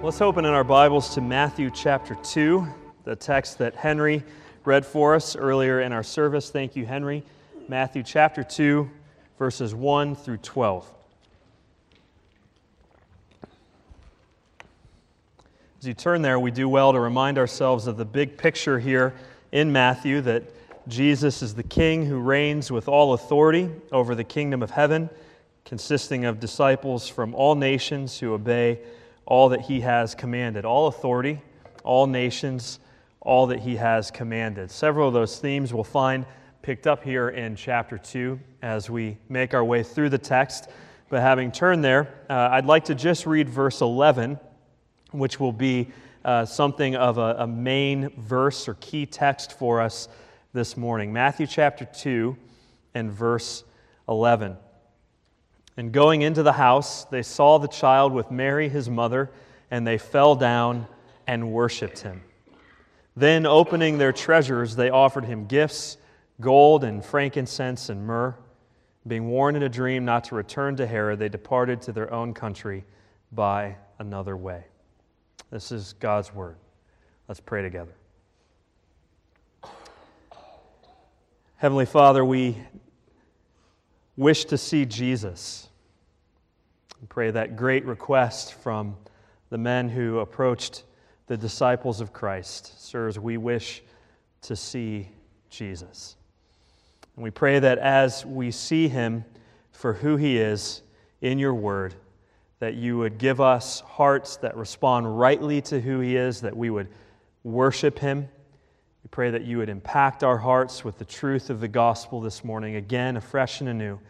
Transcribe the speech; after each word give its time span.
Let's 0.00 0.20
open 0.20 0.44
in 0.44 0.52
our 0.52 0.62
Bibles 0.62 1.12
to 1.16 1.20
Matthew 1.20 1.72
chapter 1.74 2.14
2, 2.14 2.68
the 3.02 3.16
text 3.16 3.58
that 3.58 3.74
Henry 3.74 4.22
read 4.64 4.86
for 4.86 5.16
us 5.16 5.34
earlier 5.34 5.80
in 5.80 5.90
our 5.90 6.04
service. 6.04 6.50
Thank 6.50 6.76
you, 6.76 6.86
Henry. 6.86 7.24
Matthew 7.66 8.04
chapter 8.04 8.44
2, 8.44 8.88
verses 9.40 9.74
1 9.74 10.14
through 10.14 10.36
12. 10.36 10.88
As 15.80 15.88
you 15.88 15.94
turn 15.94 16.22
there, 16.22 16.38
we 16.38 16.52
do 16.52 16.68
well 16.68 16.92
to 16.92 17.00
remind 17.00 17.36
ourselves 17.36 17.88
of 17.88 17.96
the 17.96 18.04
big 18.04 18.38
picture 18.38 18.78
here 18.78 19.14
in 19.50 19.72
Matthew 19.72 20.20
that 20.20 20.44
Jesus 20.86 21.42
is 21.42 21.56
the 21.56 21.64
King 21.64 22.06
who 22.06 22.20
reigns 22.20 22.70
with 22.70 22.86
all 22.86 23.14
authority 23.14 23.68
over 23.90 24.14
the 24.14 24.22
kingdom 24.22 24.62
of 24.62 24.70
heaven, 24.70 25.10
consisting 25.64 26.24
of 26.24 26.38
disciples 26.38 27.08
from 27.08 27.34
all 27.34 27.56
nations 27.56 28.20
who 28.20 28.32
obey 28.32 28.78
all 29.28 29.50
that 29.50 29.60
he 29.60 29.82
has 29.82 30.14
commanded, 30.14 30.64
all 30.64 30.86
authority, 30.86 31.38
all 31.84 32.06
nations, 32.06 32.80
all 33.20 33.46
that 33.48 33.58
he 33.58 33.76
has 33.76 34.10
commanded. 34.10 34.70
Several 34.70 35.06
of 35.06 35.12
those 35.12 35.38
themes 35.38 35.72
we'll 35.72 35.84
find 35.84 36.24
picked 36.62 36.86
up 36.86 37.04
here 37.04 37.28
in 37.28 37.54
chapter 37.54 37.98
2 37.98 38.40
as 38.62 38.88
we 38.88 39.18
make 39.28 39.52
our 39.52 39.62
way 39.62 39.82
through 39.82 40.08
the 40.08 40.18
text. 40.18 40.70
But 41.10 41.20
having 41.20 41.52
turned 41.52 41.84
there, 41.84 42.14
uh, 42.30 42.48
I'd 42.52 42.64
like 42.64 42.86
to 42.86 42.94
just 42.94 43.26
read 43.26 43.50
verse 43.50 43.82
11, 43.82 44.40
which 45.10 45.38
will 45.38 45.52
be 45.52 45.88
uh, 46.24 46.46
something 46.46 46.96
of 46.96 47.18
a, 47.18 47.36
a 47.40 47.46
main 47.46 48.08
verse 48.16 48.66
or 48.66 48.74
key 48.80 49.04
text 49.04 49.58
for 49.58 49.82
us 49.82 50.08
this 50.54 50.74
morning. 50.74 51.12
Matthew 51.12 51.46
chapter 51.46 51.84
2 51.84 52.34
and 52.94 53.12
verse 53.12 53.62
11. 54.08 54.56
And 55.78 55.92
going 55.92 56.22
into 56.22 56.42
the 56.42 56.54
house, 56.54 57.04
they 57.04 57.22
saw 57.22 57.58
the 57.58 57.68
child 57.68 58.12
with 58.12 58.32
Mary, 58.32 58.68
his 58.68 58.90
mother, 58.90 59.30
and 59.70 59.86
they 59.86 59.96
fell 59.96 60.34
down 60.34 60.88
and 61.24 61.52
worshiped 61.52 62.00
him. 62.00 62.22
Then, 63.16 63.46
opening 63.46 63.96
their 63.96 64.12
treasures, 64.12 64.74
they 64.74 64.90
offered 64.90 65.24
him 65.24 65.46
gifts 65.46 65.96
gold 66.40 66.82
and 66.82 67.04
frankincense 67.04 67.90
and 67.90 68.04
myrrh. 68.04 68.34
Being 69.06 69.28
warned 69.28 69.56
in 69.56 69.62
a 69.62 69.68
dream 69.68 70.04
not 70.04 70.24
to 70.24 70.34
return 70.34 70.74
to 70.76 70.86
Herod, 70.86 71.20
they 71.20 71.28
departed 71.28 71.80
to 71.82 71.92
their 71.92 72.12
own 72.12 72.34
country 72.34 72.84
by 73.30 73.76
another 74.00 74.36
way. 74.36 74.64
This 75.52 75.70
is 75.70 75.94
God's 76.00 76.34
word. 76.34 76.56
Let's 77.28 77.40
pray 77.40 77.62
together. 77.62 77.94
Heavenly 81.56 81.86
Father, 81.86 82.24
we 82.24 82.58
wish 84.16 84.44
to 84.46 84.58
see 84.58 84.84
Jesus. 84.84 85.67
Pray 87.06 87.30
that 87.30 87.56
great 87.56 87.84
request 87.84 88.54
from 88.54 88.96
the 89.50 89.58
men 89.58 89.88
who 89.88 90.18
approached 90.18 90.84
the 91.26 91.36
disciples 91.36 92.00
of 92.00 92.12
Christ. 92.12 92.84
Sirs, 92.84 93.18
we 93.18 93.36
wish 93.36 93.82
to 94.42 94.56
see 94.56 95.08
Jesus. 95.48 96.16
And 97.14 97.22
we 97.22 97.30
pray 97.30 97.58
that 97.60 97.78
as 97.78 98.26
we 98.26 98.50
see 98.50 98.88
him 98.88 99.24
for 99.72 99.94
who 99.94 100.16
he 100.16 100.38
is 100.38 100.82
in 101.20 101.38
your 101.38 101.54
word, 101.54 101.94
that 102.58 102.74
you 102.74 102.98
would 102.98 103.18
give 103.18 103.40
us 103.40 103.80
hearts 103.80 104.36
that 104.38 104.56
respond 104.56 105.18
rightly 105.18 105.60
to 105.62 105.80
who 105.80 106.00
he 106.00 106.16
is, 106.16 106.40
that 106.40 106.56
we 106.56 106.70
would 106.70 106.88
worship 107.44 107.98
him. 107.98 108.28
We 109.02 109.08
pray 109.10 109.30
that 109.30 109.42
you 109.42 109.58
would 109.58 109.68
impact 109.68 110.24
our 110.24 110.38
hearts 110.38 110.84
with 110.84 110.98
the 110.98 111.04
truth 111.04 111.50
of 111.50 111.60
the 111.60 111.68
gospel 111.68 112.20
this 112.20 112.44
morning, 112.44 112.76
again, 112.76 113.16
afresh 113.16 113.60
and 113.60 113.68
anew, 113.68 114.00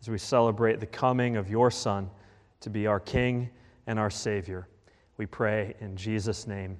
as 0.00 0.08
we 0.08 0.18
celebrate 0.18 0.78
the 0.78 0.86
coming 0.86 1.36
of 1.36 1.50
your 1.50 1.70
Son 1.70 2.08
to 2.60 2.70
be 2.70 2.86
our 2.86 3.00
King 3.00 3.50
and 3.86 3.98
our 3.98 4.10
Savior. 4.10 4.68
We 5.16 5.26
pray 5.26 5.74
in 5.80 5.96
Jesus' 5.96 6.46
name. 6.46 6.78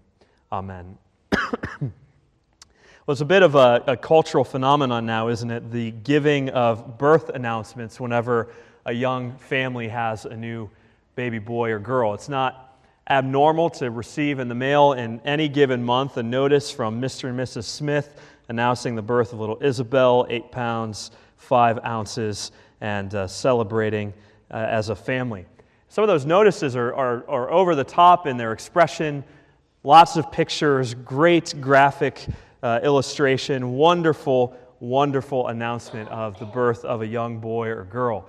Amen. 0.53 0.99
well, 1.81 1.91
it's 3.09 3.21
a 3.21 3.25
bit 3.25 3.43
of 3.43 3.55
a, 3.55 3.83
a, 3.87 3.97
cultural 3.97 4.45
phenomenon 4.45 5.07
now, 5.07 5.29
isn't 5.29 5.51
it? 5.51 5.71
The 5.71 5.91
giving 5.91 6.51
of 6.51 6.99
birth 6.99 7.31
announcements 7.31 7.99
whenever 7.99 8.49
a 8.85 8.93
young 8.93 9.37
family 9.39 9.89
has 9.89 10.25
a 10.25 10.37
new 10.37 10.71
baby 11.15 11.39
boy 11.39 11.71
or 11.71 11.79
girl. 11.79 12.15
It's 12.15 12.29
not 12.29 12.79
abnormal 13.09 13.71
to 13.71 13.91
receive 13.91 14.39
in 14.39 14.49
the 14.49 14.55
mail 14.55 14.93
in 14.93 15.21
any 15.25 15.49
given 15.49 15.85
month 15.85 16.17
a 16.17 16.23
notice 16.23 16.71
from 16.71 17.01
Mr. 17.01 17.29
and 17.29 17.39
Mrs. 17.39 17.65
Smith 17.65 18.21
announcing 18.49 18.95
the 18.95 19.03
birth 19.03 19.33
of 19.33 19.41
little 19.41 19.59
Isabel, 19.61 20.27
eight 20.29 20.51
pounds, 20.51 21.11
five 21.37 21.79
ounces, 21.85 22.53
and 22.81 23.15
uh, 23.15 23.27
celebrating 23.27 24.13
uh, 24.51 24.57
as 24.57 24.89
a 24.89 24.97
family. 24.97 25.47
Some 25.89 26.03
of 26.03 26.09
those 26.09 26.27
notices 26.27 26.77
are, 26.77 26.95
are, 26.95 27.29
are 27.29 27.51
over 27.51 27.75
the 27.75 27.85
top 27.85 28.27
in 28.27 28.37
their 28.37 28.53
expression, 28.53 29.25
lots 29.85 30.17
of 30.17 30.33
pictures, 30.33 30.95
great 30.95 31.55
graphic 31.61 32.27
uh, 32.63 32.81
illustration, 32.83 33.73
wonderful, 33.73 34.57
wonderful 34.81 35.49
announcement 35.49 36.09
of 36.11 36.39
the 36.39 36.45
birth 36.45 36.85
of 36.85 37.03
a 37.03 37.07
young 37.07 37.39
boy 37.39 37.69
or 37.69 37.85
girl. 37.85 38.29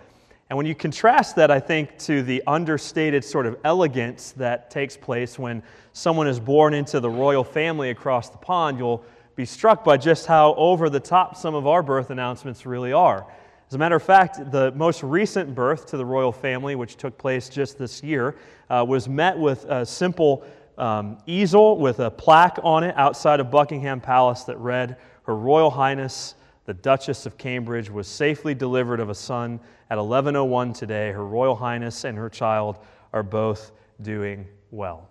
And 0.50 0.56
when 0.56 0.66
you 0.66 0.76
contrast 0.76 1.36
that, 1.36 1.52
I 1.52 1.60
think, 1.60 1.98
to 2.00 2.24
the 2.24 2.42
understated 2.48 3.26
sort 3.26 3.46
of 3.46 3.58
elegance 3.66 4.32
that 4.34 4.72
takes 4.72 4.96
place 4.96 5.38
when 5.38 5.62
someone 5.92 6.28
is 6.28 6.40
born 6.40 6.74
into 6.74 7.00
the 7.00 7.10
royal 7.10 7.44
family 7.44 7.90
across 7.90 8.30
the 8.30 8.38
pond, 8.38 8.78
you'll 8.78 9.04
be 9.36 9.46
struck 9.46 9.84
by 9.84 9.98
just 9.98 10.26
how 10.26 10.54
over 10.56 10.90
the 10.90 11.00
top 11.00 11.36
some 11.36 11.54
of 11.54 11.68
our 11.68 11.84
birth 11.84 12.12
announcements 12.12 12.66
really 12.66 12.94
are. 12.94 13.26
As 13.70 13.74
a 13.74 13.78
matter 13.78 13.98
of 13.98 14.04
fact, 14.04 14.52
the 14.52 14.72
most 14.72 15.04
recent 15.04 15.54
birth 15.54 15.88
to 15.88 15.98
the 15.98 16.06
royal 16.06 16.32
family, 16.32 16.76
which 16.76 16.96
took 16.96 17.18
place 17.18 17.50
just 17.50 17.78
this 17.78 18.02
year, 18.02 18.38
uh, 18.70 18.86
was 18.88 19.10
met 19.10 19.38
with 19.38 19.66
a 19.66 19.86
simple 19.86 20.46
um, 20.78 21.18
easel 21.26 21.78
with 21.78 22.00
a 22.00 22.10
plaque 22.10 22.60
on 22.64 22.86
it 22.86 22.96
outside 22.96 23.42
of 23.42 23.52
Buckingham 23.52 24.00
Palace 24.00 24.44
that 24.44 24.58
read, 24.60 24.96
Her 25.24 25.36
Royal 25.36 25.70
Highness, 25.70 26.36
the 26.64 26.74
Duchess 26.74 27.26
of 27.26 27.38
Cambridge, 27.38 27.90
was 27.90 28.08
safely 28.08 28.56
delivered 28.56 29.02
of 29.02 29.10
a 29.10 29.16
son 29.16 29.60
at 29.90 29.98
11.01 29.98 30.74
today. 30.74 31.12
Her 31.12 31.26
Royal 31.26 31.56
Highness 31.56 32.06
and 32.06 32.18
her 32.18 32.30
child 32.30 32.78
are 33.12 33.24
both 33.24 33.74
doing 34.02 34.48
well. 34.72 35.10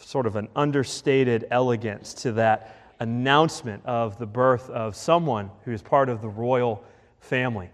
Sort 0.00 0.26
of 0.26 0.34
an 0.34 0.48
understated 0.56 1.46
elegance 1.52 2.14
to 2.14 2.32
that 2.32 2.94
announcement 2.98 3.86
of 3.86 4.18
the 4.18 4.26
birth 4.26 4.70
of 4.70 4.96
someone 4.96 5.52
who 5.64 5.70
is 5.70 5.82
part 5.82 6.08
of 6.08 6.20
the 6.20 6.28
royal 6.28 6.82
family. 7.20 7.70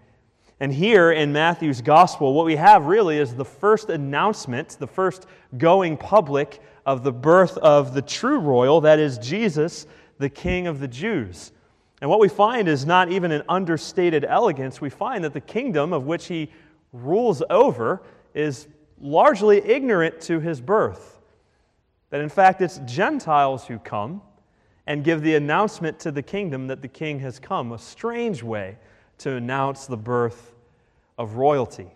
And 0.63 0.73
here 0.73 1.11
in 1.11 1.33
Matthew's 1.33 1.81
gospel, 1.81 2.33
what 2.33 2.45
we 2.45 2.55
have 2.55 2.85
really 2.85 3.17
is 3.17 3.35
the 3.35 3.43
first 3.43 3.89
announcement, 3.89 4.77
the 4.79 4.87
first 4.87 5.25
going 5.57 5.97
public 5.97 6.61
of 6.85 7.03
the 7.03 7.11
birth 7.11 7.57
of 7.57 7.93
the 7.93 8.01
true 8.01 8.39
royal, 8.39 8.79
that 8.79 8.97
is 8.97 9.17
Jesus, 9.17 9.87
the 10.19 10.29
King 10.29 10.67
of 10.67 10.79
the 10.79 10.87
Jews. 10.87 11.51
And 11.99 12.09
what 12.09 12.21
we 12.21 12.29
find 12.29 12.69
is 12.69 12.85
not 12.85 13.11
even 13.11 13.33
an 13.33 13.43
understated 13.49 14.23
elegance. 14.23 14.79
We 14.79 14.89
find 14.89 15.21
that 15.25 15.33
the 15.33 15.41
kingdom 15.41 15.91
of 15.91 16.05
which 16.05 16.27
he 16.27 16.49
rules 16.93 17.43
over 17.49 18.01
is 18.33 18.69
largely 19.01 19.57
ignorant 19.57 20.21
to 20.21 20.39
his 20.39 20.61
birth. 20.61 21.19
That 22.09 22.21
in 22.21 22.29
fact 22.29 22.61
it's 22.61 22.79
Gentiles 22.85 23.67
who 23.67 23.79
come 23.79 24.21
and 24.87 25.03
give 25.03 25.23
the 25.23 25.35
announcement 25.35 25.99
to 25.99 26.11
the 26.11 26.23
kingdom 26.23 26.67
that 26.67 26.81
the 26.81 26.87
king 26.87 27.19
has 27.19 27.37
come, 27.37 27.73
a 27.73 27.77
strange 27.77 28.41
way 28.41 28.77
to 29.17 29.35
announce 29.35 29.87
the 29.87 29.97
birth 29.97 30.51
of 31.17 31.35
royalty. 31.35 31.91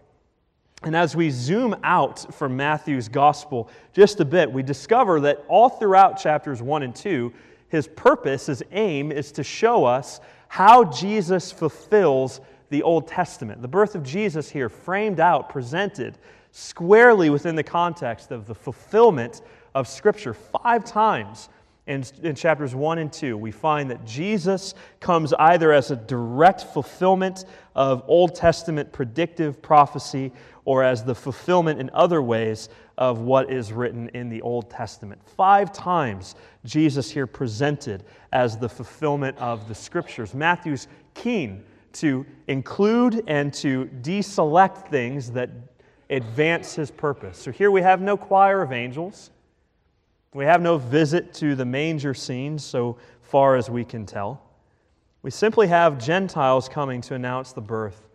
And 0.83 0.95
as 0.95 1.15
we 1.15 1.31
zoom 1.31 1.75
out 1.83 2.33
from 2.35 2.55
Matthew's 2.55 3.09
gospel 3.09 3.69
just 3.93 4.19
a 4.19 4.25
bit, 4.25 4.51
we 4.51 4.61
discover 4.61 5.19
that 5.21 5.43
all 5.47 5.69
throughout 5.69 6.19
chapters 6.19 6.61
1 6.61 6.83
and 6.83 6.95
2, 6.95 7.33
his 7.69 7.87
purpose, 7.87 8.45
his 8.45 8.63
aim, 8.71 9.11
is 9.11 9.31
to 9.33 9.43
show 9.43 9.85
us 9.85 10.19
how 10.47 10.83
Jesus 10.85 11.51
fulfills 11.51 12.39
the 12.69 12.83
Old 12.83 13.07
Testament. 13.07 13.61
The 13.61 13.67
birth 13.67 13.95
of 13.95 14.03
Jesus 14.03 14.49
here, 14.49 14.69
framed 14.69 15.19
out, 15.19 15.49
presented 15.49 16.17
squarely 16.51 17.29
within 17.29 17.55
the 17.55 17.63
context 17.63 18.31
of 18.31 18.45
the 18.45 18.55
fulfillment 18.55 19.41
of 19.73 19.87
Scripture. 19.87 20.33
Five 20.33 20.85
times 20.85 21.49
in, 21.87 22.03
in 22.21 22.35
chapters 22.35 22.75
1 22.75 22.97
and 22.97 23.11
2, 23.11 23.37
we 23.37 23.51
find 23.51 23.89
that 23.89 24.05
Jesus 24.05 24.73
comes 24.99 25.33
either 25.33 25.71
as 25.71 25.89
a 25.89 25.95
direct 25.95 26.61
fulfillment 26.61 27.45
of 27.75 28.03
Old 28.07 28.35
Testament 28.35 28.91
predictive 28.91 29.61
prophecy 29.61 30.31
or 30.65 30.83
as 30.83 31.03
the 31.03 31.15
fulfillment 31.15 31.79
in 31.79 31.89
other 31.93 32.21
ways 32.21 32.67
of 32.97 33.19
what 33.19 33.49
is 33.49 33.71
written 33.71 34.09
in 34.09 34.27
the 34.27 34.41
Old 34.41 34.69
Testament. 34.69 35.21
Five 35.25 35.71
times 35.71 36.35
Jesus 36.65 37.09
here 37.09 37.27
presented 37.27 38.03
as 38.33 38.57
the 38.57 38.67
fulfillment 38.67 39.37
of 39.37 39.67
the 39.69 39.75
Scriptures. 39.75 40.33
Matthew's 40.33 40.87
keen 41.13 41.63
to 41.93 42.25
include 42.47 43.23
and 43.27 43.53
to 43.53 43.89
deselect 44.01 44.89
things 44.89 45.31
that 45.31 45.49
advance 46.09 46.75
his 46.75 46.91
purpose. 46.91 47.37
So 47.37 47.51
here 47.51 47.71
we 47.71 47.81
have 47.81 48.01
no 48.01 48.17
choir 48.17 48.61
of 48.61 48.71
angels. 48.71 49.31
We 50.37 50.45
have 50.45 50.61
no 50.61 50.77
visit 50.77 51.33
to 51.35 51.55
the 51.55 51.65
manger 51.65 52.13
scene 52.13 52.59
so 52.59 52.97
far 53.23 53.55
as 53.55 53.71
we 53.71 53.83
can 53.83 54.05
tell. 54.05 54.39
We 55.23 55.31
simply 55.31 55.65
have 55.65 55.97
Gentiles 55.97 56.69
coming 56.69 57.01
to 57.01 57.15
announce 57.15 57.53
the 57.53 57.61
birth 57.61 58.07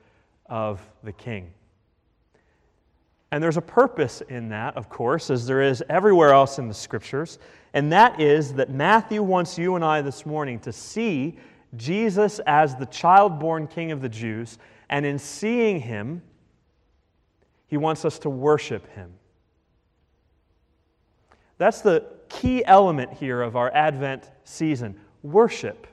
of 0.47 0.81
the 1.03 1.11
King. 1.11 1.53
And 3.33 3.43
there's 3.43 3.57
a 3.57 3.61
purpose 3.61 4.21
in 4.29 4.51
that, 4.51 4.77
of 4.77 4.89
course, 4.89 5.31
as 5.31 5.49
there 5.49 5.63
is 5.63 5.83
everywhere 5.89 6.33
else 6.33 6.61
in 6.61 6.69
the 6.69 6.75
scriptures. 6.75 7.41
And 7.75 7.91
that 7.91 8.21
is 8.21 8.53
that 8.53 8.71
Matthew 8.71 9.21
wants 9.21 9.59
you 9.59 9.75
and 9.75 9.85
I 9.85 10.01
this 10.01 10.25
morning 10.25 10.61
to 10.61 10.73
see 10.73 11.37
Jesus 11.75 12.39
as 12.47 12.77
the 12.77 12.87
child 12.87 13.41
born 13.41 13.67
king 13.67 13.91
of 13.91 14.01
the 14.01 14.09
Jews. 14.09 14.61
And 14.91 15.05
in 15.05 15.19
seeing 15.19 15.81
him, 15.81 16.23
he 17.67 17.77
wants 17.77 18.05
us 18.05 18.21
to 18.21 18.31
worship 18.31 18.89
him. 18.93 19.13
That's 21.63 21.81
the 21.81 22.05
key 22.29 22.65
element 22.65 23.13
here 23.13 23.41
of 23.41 23.55
our 23.55 23.73
Advent 23.73 24.29
season 24.43 24.99
worship. 25.23 25.87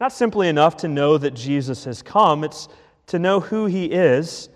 Not 0.00 0.12
simply 0.12 0.46
enough 0.46 0.76
to 0.76 0.86
know 0.86 1.18
that 1.18 1.32
Jesus 1.32 1.82
has 1.86 2.02
come, 2.02 2.44
it's 2.44 2.68
to 3.08 3.18
know 3.18 3.40
who 3.40 3.66
he 3.66 3.86
is, 3.86 4.48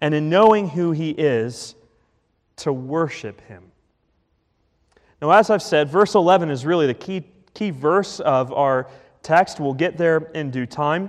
and 0.00 0.12
in 0.12 0.28
knowing 0.28 0.68
who 0.68 0.90
he 0.90 1.10
is, 1.10 1.76
to 2.56 2.72
worship 2.72 3.40
him. 3.42 3.70
Now, 5.20 5.30
as 5.30 5.50
I've 5.50 5.62
said, 5.62 5.88
verse 5.88 6.16
11 6.16 6.50
is 6.50 6.66
really 6.66 6.88
the 6.88 6.94
key, 6.94 7.22
key 7.54 7.70
verse 7.70 8.18
of 8.18 8.52
our 8.52 8.88
text. 9.22 9.60
We'll 9.60 9.72
get 9.72 9.96
there 9.96 10.32
in 10.34 10.50
due 10.50 10.66
time. 10.66 11.08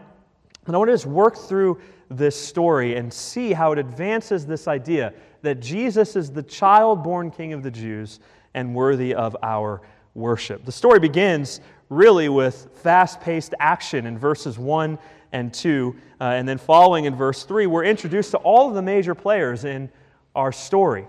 And 0.67 0.75
I 0.75 0.77
want 0.77 0.89
to 0.89 0.93
just 0.93 1.07
work 1.07 1.35
through 1.35 1.81
this 2.11 2.39
story 2.39 2.95
and 2.95 3.11
see 3.11 3.53
how 3.53 3.71
it 3.71 3.79
advances 3.79 4.45
this 4.45 4.67
idea 4.67 5.15
that 5.43 5.59
Jesus 5.59 6.15
is 6.15 6.31
the 6.31 6.41
child 6.41 7.03
born 7.03 7.29
king 7.29 7.53
of 7.53 7.61
the 7.61 7.71
Jews 7.71 8.19
and 8.53 8.73
worthy 8.73 9.13
of 9.13 9.37
our 9.43 9.81
worship. 10.15 10.65
The 10.65 10.71
story 10.71 10.99
begins 10.99 11.61
really 11.89 12.29
with 12.29 12.69
fast 12.75 13.21
paced 13.21 13.53
action 13.59 14.05
in 14.05 14.17
verses 14.17 14.57
1 14.57 14.97
and 15.31 15.53
2. 15.53 15.95
Uh, 16.19 16.23
and 16.23 16.47
then 16.47 16.57
following 16.57 17.05
in 17.05 17.15
verse 17.15 17.43
3, 17.43 17.67
we're 17.67 17.83
introduced 17.83 18.31
to 18.31 18.37
all 18.37 18.69
of 18.69 18.75
the 18.75 18.81
major 18.81 19.13
players 19.13 19.65
in 19.65 19.89
our 20.35 20.51
story. 20.51 21.05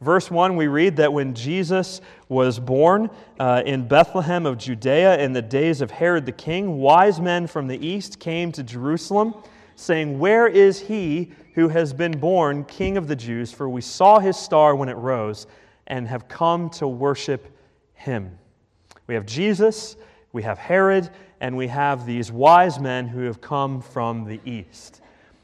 Verse 0.00 0.30
1, 0.30 0.56
we 0.56 0.66
read 0.66 0.96
that 0.96 1.12
when 1.12 1.34
Jesus 1.34 2.00
was 2.28 2.58
born 2.58 3.10
uh, 3.38 3.62
in 3.66 3.86
Bethlehem 3.86 4.46
of 4.46 4.56
Judea 4.56 5.18
in 5.18 5.34
the 5.34 5.42
days 5.42 5.82
of 5.82 5.90
Herod 5.90 6.24
the 6.24 6.32
king, 6.32 6.78
wise 6.78 7.20
men 7.20 7.46
from 7.46 7.66
the 7.66 7.86
east 7.86 8.18
came 8.18 8.50
to 8.52 8.62
Jerusalem, 8.62 9.34
saying, 9.80 10.18
Where 10.18 10.46
is 10.46 10.80
he 10.80 11.32
who 11.54 11.68
has 11.68 11.92
been 11.92 12.18
born 12.18 12.64
king 12.64 12.96
of 12.96 13.08
the 13.08 13.16
Jews? 13.16 13.52
For 13.52 13.68
we 13.68 13.80
saw 13.80 14.18
his 14.18 14.36
star 14.36 14.76
when 14.76 14.88
it 14.88 14.96
rose 14.96 15.46
and 15.86 16.06
have 16.06 16.28
come 16.28 16.70
to 16.70 16.86
worship 16.86 17.48
him. 17.94 18.38
We 19.06 19.14
have 19.14 19.26
Jesus, 19.26 19.96
we 20.32 20.42
have 20.42 20.58
Herod, 20.58 21.10
and 21.40 21.56
we 21.56 21.66
have 21.68 22.06
these 22.06 22.30
wise 22.30 22.78
men 22.78 23.08
who 23.08 23.22
have 23.22 23.40
come 23.40 23.80
from 23.80 24.24
the 24.24 24.40
east. 24.44 25.00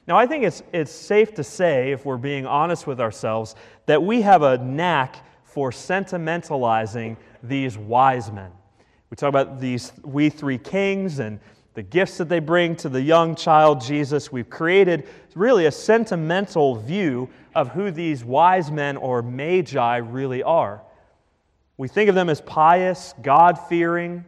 Now, 0.06 0.16
I 0.16 0.26
think 0.26 0.44
it's, 0.44 0.62
it's 0.72 0.92
safe 0.92 1.34
to 1.34 1.42
say, 1.42 1.90
if 1.90 2.04
we're 2.04 2.16
being 2.16 2.46
honest 2.46 2.86
with 2.86 3.00
ourselves, 3.00 3.56
that 3.86 4.00
we 4.00 4.22
have 4.22 4.42
a 4.42 4.58
knack 4.58 5.16
for 5.42 5.72
sentimentalizing 5.72 7.16
these 7.42 7.76
wise 7.76 8.30
men. 8.30 8.52
We 9.10 9.16
talk 9.16 9.30
about 9.30 9.60
these 9.60 9.92
we 10.04 10.30
three 10.30 10.58
kings 10.58 11.18
and 11.18 11.40
the 11.76 11.82
gifts 11.82 12.16
that 12.16 12.30
they 12.30 12.38
bring 12.38 12.74
to 12.74 12.88
the 12.88 13.02
young 13.02 13.36
child 13.36 13.82
Jesus. 13.82 14.32
We've 14.32 14.48
created 14.48 15.06
really 15.34 15.66
a 15.66 15.70
sentimental 15.70 16.76
view 16.76 17.28
of 17.54 17.68
who 17.68 17.90
these 17.90 18.24
wise 18.24 18.70
men 18.70 18.96
or 18.96 19.20
magi 19.20 19.98
really 19.98 20.42
are. 20.42 20.80
We 21.76 21.86
think 21.88 22.08
of 22.08 22.14
them 22.14 22.30
as 22.30 22.40
pious, 22.40 23.12
God 23.20 23.58
fearing, 23.68 24.24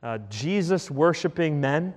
uh, 0.00 0.18
Jesus 0.30 0.92
worshiping 0.92 1.60
men. 1.60 1.92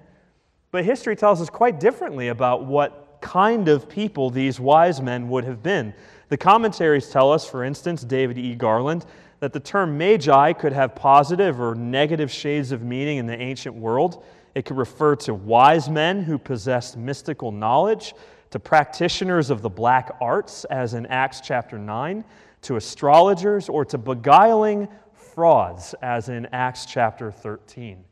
But 0.71 0.85
history 0.85 1.15
tells 1.15 1.39
us 1.39 1.51
quite 1.51 1.79
differently 1.79 2.29
about 2.29 2.65
what 2.65 3.19
kind 3.21 3.67
of 3.67 3.87
people 3.87 4.31
these 4.31 4.59
wise 4.59 5.01
men 5.01 5.29
would 5.29 5.43
have 5.43 5.61
been. 5.61 5.93
The 6.29 6.37
commentaries 6.37 7.11
tell 7.11 7.31
us, 7.31 7.47
for 7.47 7.63
instance, 7.63 8.01
David 8.01 8.39
E. 8.39 8.55
Garland, 8.55 9.05
that 9.39 9.53
the 9.53 9.59
term 9.59 9.99
magi 9.99 10.53
could 10.53 10.73
have 10.73 10.95
positive 10.95 11.61
or 11.61 11.75
negative 11.75 12.31
shades 12.31 12.71
of 12.71 12.81
meaning 12.81 13.19
in 13.19 13.27
the 13.27 13.39
ancient 13.39 13.75
world. 13.75 14.23
It 14.55 14.65
could 14.65 14.77
refer 14.77 15.17
to 15.17 15.33
wise 15.33 15.89
men 15.89 16.23
who 16.23 16.37
possessed 16.37 16.97
mystical 16.97 17.51
knowledge, 17.51 18.15
to 18.51 18.59
practitioners 18.59 19.49
of 19.49 19.61
the 19.61 19.69
black 19.69 20.15
arts, 20.21 20.63
as 20.65 20.93
in 20.93 21.05
Acts 21.07 21.41
chapter 21.41 21.77
9, 21.77 22.23
to 22.61 22.77
astrologers, 22.77 23.67
or 23.67 23.83
to 23.85 23.97
beguiling 23.97 24.87
frauds, 25.13 25.93
as 26.01 26.29
in 26.29 26.47
Acts 26.53 26.85
chapter 26.85 27.31
13. 27.31 28.05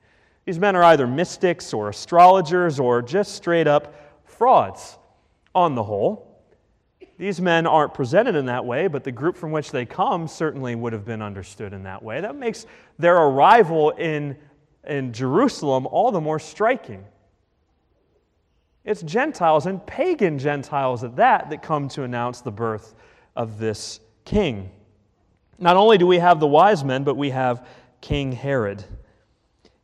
These 0.46 0.60
men 0.60 0.76
are 0.76 0.84
either 0.84 1.08
mystics 1.08 1.74
or 1.74 1.88
astrologers 1.88 2.80
or 2.80 3.02
just 3.02 3.36
straight 3.36 3.68
up 3.68 3.96
frauds 4.26 4.98
on 5.56 5.76
the 5.76 5.84
whole. 5.84 6.30
These 7.18 7.40
men 7.40 7.66
aren't 7.66 7.94
presented 7.94 8.36
in 8.36 8.48
that 8.48 8.66
way, 8.66 8.88
but 8.88 9.06
the 9.06 9.12
group 9.12 9.38
from 9.38 9.52
which 9.52 9.72
they 9.72 9.86
come 9.86 10.28
certainly 10.28 10.76
would 10.76 10.92
have 10.92 11.06
been 11.06 11.22
understood 11.22 11.72
in 11.72 11.84
that 11.84 12.04
way. 12.04 12.20
That 12.20 12.36
makes 12.36 12.66
their 13.00 13.16
arrival 13.16 13.92
in, 13.92 14.36
in 14.86 15.14
Jerusalem 15.14 15.88
all 15.88 16.12
the 16.12 16.22
more 16.22 16.40
striking. 16.40 17.06
It's 18.84 19.02
Gentiles 19.02 19.66
and 19.66 19.86
pagan 19.86 20.40
Gentiles 20.40 21.04
at 21.04 21.16
that 21.16 21.50
that 21.50 21.64
come 21.64 21.88
to 21.90 22.04
announce 22.04 22.42
the 22.42 22.52
birth 22.52 22.96
of 23.36 23.58
this 23.58 24.00
king. 24.26 24.70
Not 25.58 25.78
only 25.78 25.98
do 25.98 26.06
we 26.06 26.18
have 26.18 26.40
the 26.40 26.48
wise 26.48 26.84
men, 26.84 27.04
but 27.04 27.16
we 27.16 27.30
have 27.30 27.66
King 28.02 28.34
Herod. 28.34 28.84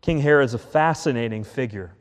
King 0.02 0.20
Herod 0.20 0.46
is 0.46 0.54
a 0.54 0.60
fascinating 0.60 1.44
figure. 1.44 1.94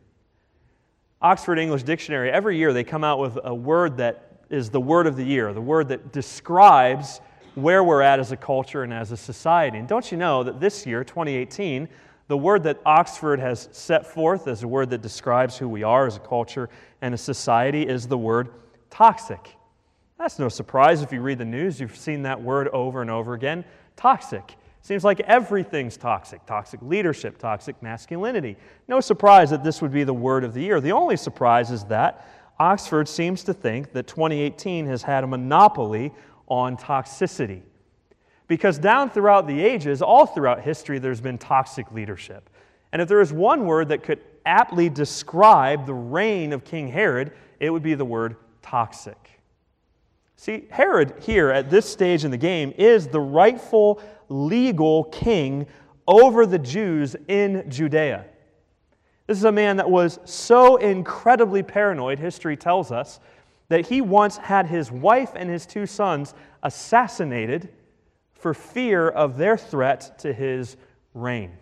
Oxford 1.20 1.58
English 1.58 1.84
Dictionary, 1.84 2.30
every 2.30 2.56
year 2.56 2.72
they 2.72 2.84
come 2.84 3.04
out 3.04 3.18
with 3.18 3.38
a 3.42 3.54
word 3.54 3.96
that 3.98 4.42
is 4.50 4.70
the 4.70 4.80
word 4.80 5.06
of 5.06 5.16
the 5.16 5.24
year, 5.24 5.52
the 5.52 5.60
word 5.60 5.88
that 5.88 6.12
describes 6.12 7.20
where 7.54 7.82
we're 7.82 8.02
at 8.02 8.20
as 8.20 8.32
a 8.32 8.36
culture 8.36 8.82
and 8.82 8.92
as 8.92 9.12
a 9.12 9.16
society. 9.16 9.78
And 9.78 9.88
don't 9.88 10.10
you 10.10 10.18
know 10.18 10.42
that 10.44 10.60
this 10.60 10.86
year, 10.86 11.04
2018, 11.04 11.88
the 12.28 12.36
word 12.36 12.62
that 12.64 12.78
Oxford 12.84 13.40
has 13.40 13.68
set 13.72 14.06
forth 14.06 14.46
as 14.46 14.62
a 14.62 14.68
word 14.68 14.90
that 14.90 15.02
describes 15.02 15.56
who 15.56 15.68
we 15.68 15.82
are 15.82 16.06
as 16.06 16.16
a 16.16 16.20
culture 16.20 16.68
and 17.00 17.14
a 17.14 17.18
society 17.18 17.82
is 17.86 18.06
the 18.06 18.18
word 18.18 18.50
toxic. 18.90 19.56
That's 20.18 20.38
no 20.38 20.48
surprise 20.48 21.02
if 21.02 21.12
you 21.12 21.22
read 21.22 21.38
the 21.38 21.44
news. 21.44 21.80
You've 21.80 21.96
seen 21.96 22.22
that 22.22 22.40
word 22.40 22.68
over 22.68 23.00
and 23.00 23.10
over 23.10 23.34
again 23.34 23.64
toxic. 23.96 24.56
Seems 24.82 25.04
like 25.04 25.20
everything's 25.20 25.96
toxic 25.96 26.44
toxic 26.46 26.80
leadership, 26.82 27.38
toxic 27.38 27.82
masculinity. 27.82 28.56
No 28.88 29.00
surprise 29.00 29.50
that 29.50 29.64
this 29.64 29.80
would 29.80 29.92
be 29.92 30.04
the 30.04 30.14
word 30.14 30.44
of 30.44 30.54
the 30.54 30.62
year. 30.62 30.80
The 30.80 30.92
only 30.92 31.16
surprise 31.16 31.70
is 31.70 31.84
that 31.84 32.26
Oxford 32.58 33.08
seems 33.08 33.44
to 33.44 33.54
think 33.54 33.92
that 33.92 34.06
2018 34.06 34.86
has 34.86 35.02
had 35.02 35.24
a 35.24 35.26
monopoly 35.26 36.12
on 36.48 36.76
toxicity. 36.76 37.62
Because 38.48 38.78
down 38.78 39.10
throughout 39.10 39.46
the 39.46 39.60
ages, 39.60 40.02
all 40.02 40.26
throughout 40.26 40.62
history, 40.62 40.98
there's 40.98 41.20
been 41.20 41.38
toxic 41.38 41.92
leadership. 41.92 42.48
And 42.92 43.02
if 43.02 43.08
there 43.08 43.20
is 43.20 43.32
one 43.32 43.66
word 43.66 43.88
that 43.90 44.02
could 44.02 44.20
aptly 44.46 44.88
describe 44.88 45.86
the 45.86 45.94
reign 45.94 46.54
of 46.54 46.64
King 46.64 46.88
Herod, 46.88 47.32
it 47.60 47.70
would 47.70 47.82
be 47.82 47.94
the 47.94 48.04
word 48.04 48.36
toxic. 48.62 49.16
See, 50.36 50.64
Herod 50.70 51.14
here 51.20 51.50
at 51.50 51.68
this 51.68 51.86
stage 51.86 52.24
in 52.24 52.30
the 52.30 52.38
game 52.38 52.72
is 52.78 53.08
the 53.08 53.20
rightful 53.20 54.00
legal 54.28 55.04
king 55.04 55.66
over 56.06 56.46
the 56.46 56.58
Jews 56.58 57.16
in 57.26 57.68
Judea. 57.68 58.24
This 59.26 59.36
is 59.36 59.44
a 59.44 59.52
man 59.52 59.76
that 59.76 59.90
was 59.90 60.20
so 60.24 60.76
incredibly 60.76 61.62
paranoid, 61.62 62.18
history 62.18 62.56
tells 62.56 62.90
us, 62.90 63.20
that 63.68 63.86
he 63.88 64.00
once 64.00 64.38
had 64.38 64.66
his 64.66 64.90
wife 64.90 65.32
and 65.34 65.50
his 65.50 65.66
two 65.66 65.84
sons 65.84 66.32
assassinated 66.62 67.68
for 68.38 68.54
fear 68.54 69.08
of 69.08 69.36
their 69.36 69.56
threat 69.56 70.18
to 70.20 70.32
his 70.32 70.76
reign. 71.14 71.52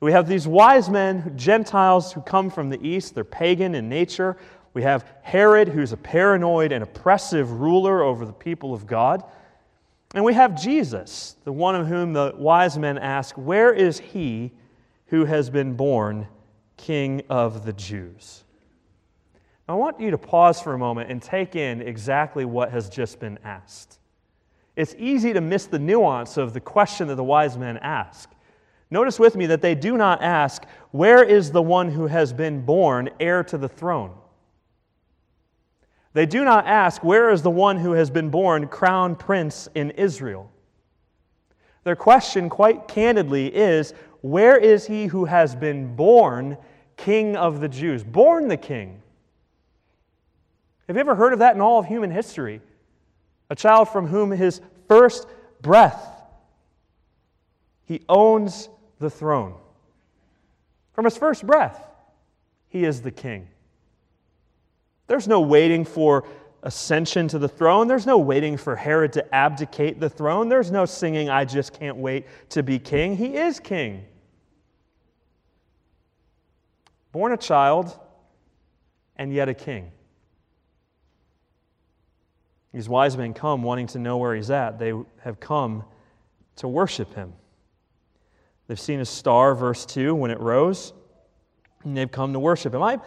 We 0.00 0.12
have 0.12 0.28
these 0.28 0.46
wise 0.46 0.88
men, 0.88 1.36
Gentiles 1.36 2.12
who 2.12 2.20
come 2.20 2.50
from 2.50 2.70
the 2.70 2.86
east, 2.86 3.14
they're 3.14 3.24
pagan 3.24 3.74
in 3.74 3.88
nature, 3.88 4.36
we 4.74 4.82
have 4.82 5.10
Herod, 5.22 5.68
who's 5.68 5.92
a 5.92 5.96
paranoid 5.96 6.72
and 6.72 6.84
oppressive 6.84 7.50
ruler 7.50 8.02
over 8.02 8.24
the 8.24 8.32
people 8.32 8.72
of 8.72 8.86
God. 8.86 9.24
And 10.14 10.24
we 10.24 10.34
have 10.34 10.60
Jesus, 10.60 11.36
the 11.44 11.52
one 11.52 11.74
of 11.74 11.88
whom 11.88 12.12
the 12.12 12.32
wise 12.36 12.78
men 12.78 12.96
ask, 12.96 13.34
Where 13.34 13.72
is 13.72 13.98
he 13.98 14.52
who 15.06 15.24
has 15.24 15.50
been 15.50 15.74
born 15.74 16.28
King 16.76 17.22
of 17.28 17.64
the 17.64 17.72
Jews? 17.72 18.44
I 19.68 19.74
want 19.74 20.00
you 20.00 20.12
to 20.12 20.18
pause 20.18 20.60
for 20.60 20.74
a 20.74 20.78
moment 20.78 21.10
and 21.10 21.20
take 21.20 21.56
in 21.56 21.82
exactly 21.82 22.44
what 22.44 22.70
has 22.70 22.88
just 22.88 23.18
been 23.18 23.38
asked. 23.44 23.98
It's 24.78 24.94
easy 24.96 25.32
to 25.32 25.40
miss 25.40 25.66
the 25.66 25.80
nuance 25.80 26.36
of 26.36 26.52
the 26.52 26.60
question 26.60 27.08
that 27.08 27.16
the 27.16 27.24
wise 27.24 27.58
men 27.58 27.78
ask. 27.78 28.30
Notice 28.92 29.18
with 29.18 29.34
me 29.34 29.46
that 29.46 29.60
they 29.60 29.74
do 29.74 29.96
not 29.96 30.22
ask, 30.22 30.64
Where 30.92 31.20
is 31.20 31.50
the 31.50 31.60
one 31.60 31.90
who 31.90 32.06
has 32.06 32.32
been 32.32 32.64
born 32.64 33.10
heir 33.18 33.42
to 33.42 33.58
the 33.58 33.68
throne? 33.68 34.12
They 36.12 36.26
do 36.26 36.44
not 36.44 36.64
ask, 36.64 37.02
Where 37.02 37.28
is 37.30 37.42
the 37.42 37.50
one 37.50 37.78
who 37.78 37.90
has 37.94 38.08
been 38.08 38.30
born 38.30 38.68
crown 38.68 39.16
prince 39.16 39.68
in 39.74 39.90
Israel? 39.90 40.48
Their 41.82 41.96
question, 41.96 42.48
quite 42.48 42.86
candidly, 42.86 43.48
is, 43.48 43.94
Where 44.20 44.56
is 44.56 44.86
he 44.86 45.06
who 45.06 45.24
has 45.24 45.56
been 45.56 45.96
born 45.96 46.56
king 46.96 47.34
of 47.34 47.60
the 47.60 47.68
Jews? 47.68 48.04
Born 48.04 48.46
the 48.46 48.56
king. 48.56 49.02
Have 50.86 50.94
you 50.94 51.00
ever 51.00 51.16
heard 51.16 51.32
of 51.32 51.40
that 51.40 51.56
in 51.56 51.60
all 51.60 51.80
of 51.80 51.86
human 51.86 52.12
history? 52.12 52.60
A 53.50 53.56
child 53.56 53.88
from 53.88 54.06
whom 54.06 54.30
his 54.30 54.60
first 54.88 55.26
breath, 55.62 56.04
he 57.84 58.02
owns 58.08 58.68
the 58.98 59.10
throne. 59.10 59.54
From 60.92 61.04
his 61.04 61.16
first 61.16 61.46
breath, 61.46 61.80
he 62.68 62.84
is 62.84 63.02
the 63.02 63.10
king. 63.10 63.48
There's 65.06 65.26
no 65.26 65.40
waiting 65.40 65.84
for 65.84 66.26
ascension 66.62 67.28
to 67.28 67.38
the 67.38 67.48
throne. 67.48 67.88
There's 67.88 68.06
no 68.06 68.18
waiting 68.18 68.56
for 68.56 68.76
Herod 68.76 69.12
to 69.14 69.34
abdicate 69.34 70.00
the 70.00 70.10
throne. 70.10 70.48
There's 70.48 70.70
no 70.70 70.84
singing, 70.84 71.30
I 71.30 71.44
just 71.44 71.72
can't 71.72 71.96
wait 71.96 72.26
to 72.50 72.62
be 72.62 72.78
king. 72.78 73.16
He 73.16 73.36
is 73.36 73.60
king. 73.60 74.04
Born 77.12 77.32
a 77.32 77.36
child 77.36 77.98
and 79.16 79.32
yet 79.32 79.48
a 79.48 79.54
king. 79.54 79.90
These 82.72 82.88
wise 82.88 83.16
men 83.16 83.34
come 83.34 83.62
wanting 83.62 83.86
to 83.88 83.98
know 83.98 84.18
where 84.18 84.34
he's 84.34 84.50
at. 84.50 84.78
They 84.78 84.92
have 85.22 85.40
come 85.40 85.84
to 86.56 86.68
worship 86.68 87.14
him. 87.14 87.32
They've 88.66 88.78
seen 88.78 89.00
a 89.00 89.04
star, 89.04 89.54
verse 89.54 89.86
2, 89.86 90.14
when 90.14 90.30
it 90.30 90.38
rose, 90.40 90.92
and 91.84 91.96
they've 91.96 92.10
come 92.10 92.34
to 92.34 92.38
worship 92.38 92.74
him. 92.74 92.82
I, 92.82 92.98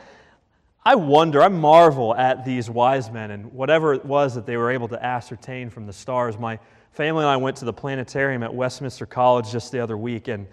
I 0.84 0.96
wonder, 0.96 1.44
I 1.44 1.48
marvel 1.48 2.16
at 2.16 2.44
these 2.44 2.68
wise 2.68 3.12
men 3.12 3.30
and 3.30 3.54
whatever 3.54 3.94
it 3.94 4.04
was 4.04 4.34
that 4.34 4.48
they 4.48 4.58
were 4.58 4.72
able 4.72 4.88
to 4.88 5.04
ascertain 5.04 5.70
from 5.70 5.86
the 5.86 5.94
stars. 5.94 6.40
My 6.40 6.58
family 6.92 7.24
and 7.24 7.30
I 7.30 7.38
went 7.38 7.58
to 7.58 7.66
the 7.66 7.74
planetarium 7.74 8.42
at 8.42 8.52
Westminster 8.52 9.06
College 9.06 9.52
just 9.52 9.72
the 9.72 9.80
other 9.80 9.98
week, 9.98 10.28
and 10.28 10.48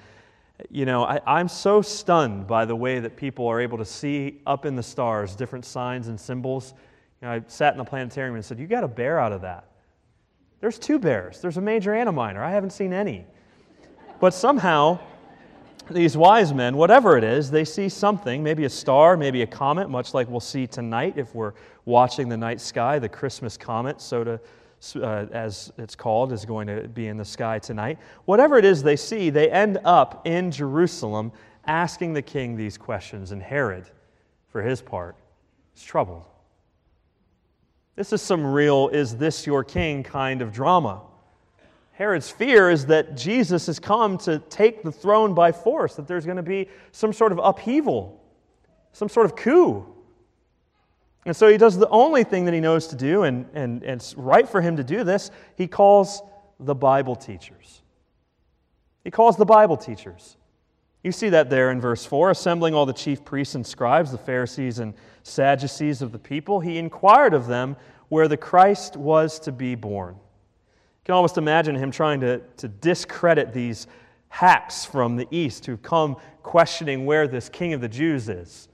you 0.70 0.84
know, 0.84 1.04
I, 1.04 1.40
am 1.40 1.48
so 1.48 1.80
stunned 1.80 2.46
by 2.46 2.64
the 2.64 2.74
way 2.74 2.98
that 2.98 3.16
people 3.16 3.46
are 3.46 3.60
able 3.60 3.78
to 3.78 3.84
see 3.84 4.40
up 4.44 4.66
in 4.66 4.74
the 4.74 4.82
stars 4.82 5.36
different 5.36 5.64
signs 5.64 6.08
and 6.08 6.18
symbols. 6.18 6.74
You 7.20 7.28
know, 7.28 7.34
I 7.34 7.42
sat 7.46 7.74
in 7.74 7.78
the 7.78 7.84
planetarium 7.84 8.34
and 8.34 8.44
said, 8.44 8.58
You 8.58 8.66
got 8.66 8.84
a 8.84 8.88
bear 8.88 9.18
out 9.18 9.32
of 9.32 9.42
that. 9.42 9.64
There's 10.60 10.78
two 10.78 10.98
bears. 10.98 11.40
There's 11.40 11.56
a 11.56 11.60
major 11.60 11.94
and 11.94 12.08
a 12.08 12.12
minor. 12.12 12.42
I 12.42 12.50
haven't 12.50 12.70
seen 12.70 12.92
any. 12.92 13.24
But 14.20 14.34
somehow, 14.34 14.98
these 15.90 16.16
wise 16.16 16.52
men, 16.52 16.76
whatever 16.76 17.16
it 17.16 17.24
is, 17.24 17.50
they 17.50 17.64
see 17.64 17.88
something, 17.88 18.42
maybe 18.42 18.64
a 18.64 18.70
star, 18.70 19.16
maybe 19.16 19.42
a 19.42 19.46
comet, 19.46 19.88
much 19.88 20.14
like 20.14 20.28
we'll 20.28 20.40
see 20.40 20.66
tonight 20.66 21.14
if 21.16 21.34
we're 21.34 21.52
watching 21.84 22.28
the 22.28 22.36
night 22.36 22.60
sky, 22.60 22.98
the 22.98 23.08
Christmas 23.08 23.56
comet, 23.56 24.00
so 24.00 24.24
to, 24.24 24.40
uh, 24.96 25.26
as 25.32 25.72
it's 25.78 25.94
called, 25.94 26.32
is 26.32 26.44
going 26.44 26.66
to 26.66 26.88
be 26.88 27.06
in 27.06 27.16
the 27.16 27.24
sky 27.24 27.58
tonight. 27.58 27.98
Whatever 28.24 28.58
it 28.58 28.64
is 28.64 28.82
they 28.82 28.96
see, 28.96 29.30
they 29.30 29.50
end 29.50 29.78
up 29.84 30.26
in 30.26 30.50
Jerusalem 30.50 31.32
asking 31.66 32.12
the 32.14 32.22
king 32.22 32.56
these 32.56 32.76
questions, 32.76 33.30
and 33.30 33.42
Herod, 33.42 33.88
for 34.48 34.62
his 34.62 34.82
part, 34.82 35.16
is 35.76 35.84
troubled. 35.84 36.24
This 37.98 38.12
is 38.12 38.22
some 38.22 38.46
real, 38.46 38.90
is 38.90 39.16
this 39.16 39.44
your 39.44 39.64
king 39.64 40.04
kind 40.04 40.40
of 40.40 40.52
drama. 40.52 41.00
Herod's 41.90 42.30
fear 42.30 42.70
is 42.70 42.86
that 42.86 43.16
Jesus 43.16 43.66
has 43.66 43.80
come 43.80 44.18
to 44.18 44.38
take 44.38 44.84
the 44.84 44.92
throne 44.92 45.34
by 45.34 45.50
force, 45.50 45.96
that 45.96 46.06
there's 46.06 46.24
going 46.24 46.36
to 46.36 46.44
be 46.44 46.68
some 46.92 47.12
sort 47.12 47.32
of 47.32 47.40
upheaval, 47.42 48.22
some 48.92 49.08
sort 49.08 49.26
of 49.26 49.34
coup. 49.34 49.84
And 51.26 51.34
so 51.34 51.48
he 51.48 51.56
does 51.56 51.76
the 51.76 51.88
only 51.88 52.22
thing 52.22 52.44
that 52.44 52.54
he 52.54 52.60
knows 52.60 52.86
to 52.86 52.94
do, 52.94 53.24
and, 53.24 53.46
and, 53.52 53.82
and 53.82 54.00
it's 54.00 54.14
right 54.14 54.48
for 54.48 54.60
him 54.60 54.76
to 54.76 54.84
do 54.84 55.02
this. 55.02 55.32
He 55.56 55.66
calls 55.66 56.22
the 56.60 56.76
Bible 56.76 57.16
teachers. 57.16 57.82
He 59.02 59.10
calls 59.10 59.36
the 59.36 59.44
Bible 59.44 59.76
teachers. 59.76 60.36
You 61.02 61.12
see 61.12 61.28
that 61.28 61.48
there 61.48 61.70
in 61.70 61.80
verse 61.80 62.04
4 62.04 62.30
assembling 62.30 62.74
all 62.74 62.86
the 62.86 62.92
chief 62.92 63.24
priests 63.24 63.54
and 63.54 63.66
scribes, 63.66 64.10
the 64.10 64.18
Pharisees 64.18 64.78
and 64.78 64.94
Sadducees 65.22 66.02
of 66.02 66.12
the 66.12 66.18
people, 66.18 66.60
he 66.60 66.78
inquired 66.78 67.34
of 67.34 67.46
them 67.46 67.76
where 68.08 68.28
the 68.28 68.36
Christ 68.36 68.96
was 68.96 69.38
to 69.40 69.52
be 69.52 69.74
born 69.74 70.14
You 70.14 71.04
can 71.04 71.14
almost 71.14 71.38
imagine 71.38 71.76
him 71.76 71.90
trying 71.90 72.20
to, 72.20 72.38
to 72.56 72.68
discredit 72.68 73.52
these 73.52 73.86
hacks 74.28 74.84
from 74.84 75.16
the 75.16 75.28
east 75.30 75.66
who've 75.66 75.82
come 75.82 76.16
questioning 76.42 77.06
where 77.06 77.28
this 77.28 77.48
king 77.48 77.72
of 77.72 77.80
the 77.80 77.88
Jews 77.88 78.28
is. 78.28 78.68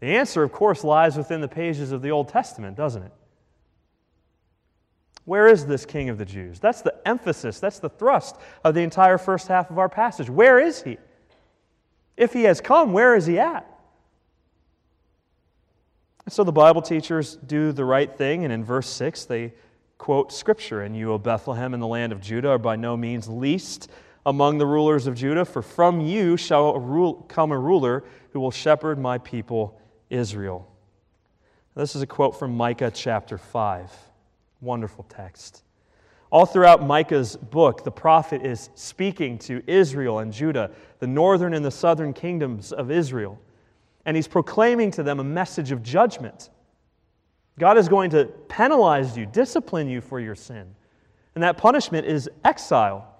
The 0.00 0.16
answer, 0.16 0.42
of 0.42 0.52
course, 0.52 0.84
lies 0.84 1.16
within 1.16 1.40
the 1.40 1.48
pages 1.48 1.90
of 1.90 2.02
the 2.02 2.10
Old 2.10 2.28
Testament, 2.28 2.76
doesn't 2.76 3.02
it? 3.02 3.12
Where 5.28 5.46
is 5.46 5.66
this 5.66 5.84
king 5.84 6.08
of 6.08 6.16
the 6.16 6.24
Jews? 6.24 6.58
That's 6.58 6.80
the 6.80 6.94
emphasis, 7.06 7.60
that's 7.60 7.80
the 7.80 7.90
thrust 7.90 8.36
of 8.64 8.74
the 8.74 8.80
entire 8.80 9.18
first 9.18 9.46
half 9.46 9.68
of 9.68 9.78
our 9.78 9.90
passage. 9.90 10.30
Where 10.30 10.58
is 10.58 10.80
he? 10.80 10.96
If 12.16 12.32
he 12.32 12.44
has 12.44 12.62
come, 12.62 12.94
where 12.94 13.14
is 13.14 13.26
he 13.26 13.38
at? 13.38 13.66
so 16.30 16.44
the 16.44 16.52
Bible 16.52 16.80
teachers 16.80 17.36
do 17.46 17.72
the 17.72 17.84
right 17.84 18.10
thing, 18.16 18.44
and 18.44 18.52
in 18.52 18.64
verse 18.64 18.88
6, 18.88 19.26
they 19.26 19.52
quote 19.98 20.32
Scripture. 20.32 20.80
And 20.80 20.96
you, 20.96 21.12
O 21.12 21.18
Bethlehem, 21.18 21.74
in 21.74 21.80
the 21.80 21.86
land 21.86 22.10
of 22.12 22.22
Judah, 22.22 22.48
are 22.50 22.58
by 22.58 22.76
no 22.76 22.96
means 22.96 23.28
least 23.28 23.90
among 24.24 24.56
the 24.56 24.66
rulers 24.66 25.06
of 25.06 25.14
Judah, 25.14 25.44
for 25.44 25.60
from 25.60 26.00
you 26.00 26.38
shall 26.38 26.72
come 27.28 27.52
a 27.52 27.58
ruler 27.58 28.02
who 28.32 28.40
will 28.40 28.50
shepherd 28.50 28.98
my 28.98 29.18
people 29.18 29.78
Israel. 30.08 30.66
This 31.74 31.94
is 31.94 32.00
a 32.00 32.06
quote 32.06 32.38
from 32.38 32.56
Micah 32.56 32.90
chapter 32.90 33.36
5. 33.36 34.07
Wonderful 34.60 35.04
text. 35.08 35.62
All 36.30 36.44
throughout 36.44 36.82
Micah's 36.82 37.36
book, 37.36 37.84
the 37.84 37.90
prophet 37.90 38.44
is 38.44 38.70
speaking 38.74 39.38
to 39.40 39.62
Israel 39.66 40.18
and 40.18 40.32
Judah, 40.32 40.70
the 40.98 41.06
northern 41.06 41.54
and 41.54 41.64
the 41.64 41.70
southern 41.70 42.12
kingdoms 42.12 42.72
of 42.72 42.90
Israel, 42.90 43.40
and 44.04 44.16
he's 44.16 44.28
proclaiming 44.28 44.90
to 44.92 45.02
them 45.02 45.20
a 45.20 45.24
message 45.24 45.70
of 45.70 45.82
judgment. 45.82 46.50
God 47.58 47.78
is 47.78 47.88
going 47.88 48.10
to 48.10 48.26
penalize 48.48 49.16
you, 49.16 49.26
discipline 49.26 49.88
you 49.88 50.00
for 50.00 50.20
your 50.20 50.34
sin. 50.34 50.74
And 51.34 51.42
that 51.42 51.56
punishment 51.56 52.06
is 52.06 52.28
exile. 52.44 53.14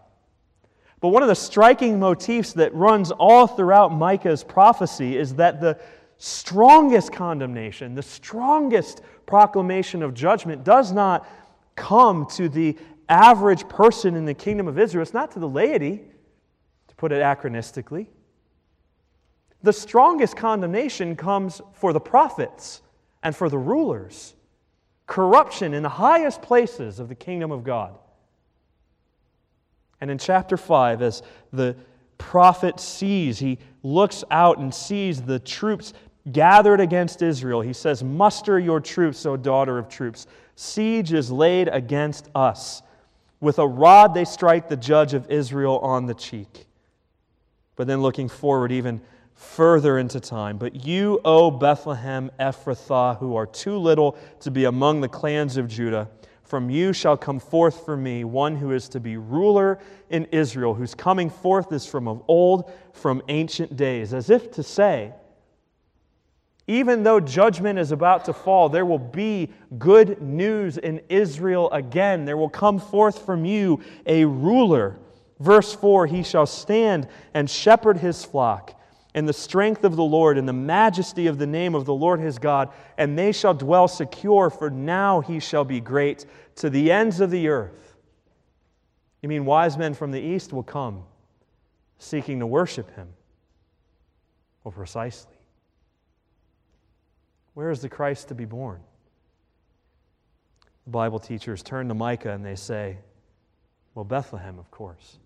But 1.00 1.09
one 1.09 1.23
of 1.23 1.28
the 1.28 1.35
striking 1.35 1.99
motifs 1.99 2.52
that 2.54 2.75
runs 2.75 3.11
all 3.11 3.47
throughout 3.47 3.92
Micah's 3.92 4.42
prophecy 4.42 5.16
is 5.16 5.35
that 5.37 5.61
the 5.61 5.78
strongest 6.18 7.12
condemnation, 7.12 7.95
the 7.95 8.02
strongest 8.02 9.02
proclamation 9.28 10.02
of 10.02 10.14
judgment 10.14 10.64
does 10.64 10.90
not 10.90 11.28
come 11.76 12.26
to 12.26 12.49
the 12.49 12.76
average 13.08 13.68
person 13.68 14.16
in 14.16 14.25
the 14.25 14.35
kingdom 14.35 14.66
of 14.66 14.78
Israel. 14.78 15.02
It's 15.02 15.14
not 15.14 15.30
to 15.32 15.38
the 15.38 15.49
laity, 15.49 16.02
to 16.88 16.94
put 16.97 17.12
it 17.12 17.23
acronistically. 17.23 18.06
The 19.62 19.73
strongest 19.73 20.35
condemnation 20.37 21.14
comes 21.14 21.61
for 21.75 21.92
the 21.92 22.00
prophets 22.00 22.80
and 23.23 23.37
for 23.37 23.50
the 23.50 23.58
rulers. 23.58 24.35
Corruption 25.06 25.75
in 25.75 25.82
the 25.82 25.88
highest 25.88 26.40
places 26.40 26.99
of 26.99 27.08
the 27.08 27.14
kingdom 27.14 27.52
of 27.52 27.64
God. 27.64 27.99
And 30.00 30.11
in 30.11 30.16
chapter 30.16 30.56
5, 30.56 31.02
as 31.02 31.23
the 31.52 31.76
prophet 32.16 32.80
sees, 32.80 33.38
he 33.38 33.58
looks 33.82 34.25
out 34.30 34.58
and 34.58 34.75
sees 34.75 35.23
the 35.23 35.38
troops 35.38 35.92
gathered 36.32 36.80
against 36.80 37.23
Israel. 37.23 37.61
He 37.61 37.73
says, 37.73 38.02
Muster 38.02 38.58
your 38.58 38.80
troops, 38.80 39.25
O 39.26 39.37
daughter 39.37 39.78
of 39.78 39.88
troops. 39.88 40.26
Siege 40.56 41.12
is 41.12 41.30
laid 41.30 41.68
against 41.68 42.28
us. 42.35 42.82
With 43.40 43.58
a 43.58 43.66
rod 43.66 44.14
they 44.14 44.25
strike 44.25 44.68
the 44.68 44.76
judge 44.76 45.14
of 45.14 45.30
Israel 45.30 45.78
on 45.78 46.06
the 46.06 46.14
cheek. 46.14 46.66
But 47.76 47.87
then 47.87 48.02
looking 48.02 48.28
forward, 48.28 48.73
even 48.73 49.00
further 49.35 49.99
into 49.99 50.18
time. 50.18 50.58
But 50.58 50.85
you, 50.85 51.20
O 51.25 51.50
Bethlehem 51.50 52.30
Ephrathah, 52.40 53.18
who 53.18 53.37
are 53.37 53.47
too 53.47 53.78
little 53.78 54.18
to 54.40 54.50
be 54.50 54.64
among 54.64 55.00
the 55.00 55.08
clans 55.08 55.56
of 55.56 55.68
Judah, 55.68 56.08
from 56.42 56.70
you 56.70 56.92
shall 56.92 57.16
come 57.16 57.38
forth 57.38 57.85
for 57.85 57.97
me 57.97 58.25
one 58.25 58.56
who 58.56 58.73
is 58.73 58.88
to 58.88 59.00
be 59.00 59.16
ruler 59.16 59.78
in 60.11 60.25
Israel, 60.32 60.75
whose 60.75 60.94
coming 60.94 61.30
forth 61.30 61.73
is 61.73 61.87
from 61.87 62.08
of 62.08 62.23
old, 62.26 62.73
from 62.92 63.23
ancient 63.28 63.76
days. 63.76 64.12
As 64.12 64.30
if 64.30 64.50
to 64.52 64.62
say, 64.62 65.12
even 66.68 67.02
though 67.02 67.18
judgment 67.18 67.78
is 67.78 67.92
about 67.92 68.26
to 68.26 68.34
fall, 68.34 68.68
there 68.68 68.84
will 68.84 68.98
be 68.98 69.48
good 69.78 70.20
news 70.20 70.76
in 70.76 71.00
Israel 71.08 71.70
again. 71.72 72.26
There 72.26 72.37
will 72.37 72.50
come 72.50 72.78
forth 72.78 73.25
from 73.25 73.46
you 73.46 73.80
a 74.04 74.26
ruler. 74.26 74.98
Verse 75.40 75.75
4 75.75 76.06
He 76.06 76.22
shall 76.22 76.46
stand 76.46 77.08
and 77.32 77.48
shepherd 77.48 77.96
his 77.96 78.22
flock 78.22 78.78
in 79.14 79.25
the 79.25 79.32
strength 79.32 79.82
of 79.82 79.96
the 79.96 80.04
Lord, 80.04 80.37
in 80.37 80.44
the 80.44 80.52
majesty 80.52 81.26
of 81.26 81.38
the 81.38 81.46
name 81.46 81.75
of 81.75 81.87
the 81.87 81.94
Lord 81.94 82.20
his 82.20 82.38
God, 82.38 82.68
and 82.98 83.18
they 83.18 83.32
shall 83.32 83.54
dwell 83.54 83.88
secure, 83.88 84.50
for 84.50 84.68
now 84.68 85.20
he 85.22 85.40
shall 85.40 85.64
be 85.64 85.80
great 85.80 86.26
to 86.56 86.68
the 86.68 86.92
ends 86.92 87.20
of 87.20 87.30
the 87.30 87.48
earth. 87.48 87.96
You 89.22 89.30
mean 89.30 89.46
wise 89.46 89.78
men 89.78 89.94
from 89.94 90.10
the 90.10 90.20
east 90.20 90.52
will 90.52 90.62
come 90.62 91.04
seeking 91.98 92.40
to 92.40 92.46
worship 92.46 92.94
him? 92.94 93.08
Well, 94.62 94.72
precisely. 94.72 95.38
Where 97.59 97.73
is 97.73 97.81
the 97.81 97.88
Christ 97.88 98.29
to 98.29 98.37
be 98.37 98.45
born? 98.45 98.79
The 100.85 100.93
Bible 100.93 101.19
teachers 101.19 101.61
turn 101.61 101.88
to 101.88 101.95
Micah 101.95 102.31
and 102.31 102.45
they 102.45 102.55
say, 102.55 102.99
Well, 103.97 104.05
Bethlehem, 104.05 104.61
of 104.61 104.71
course. 104.71 105.19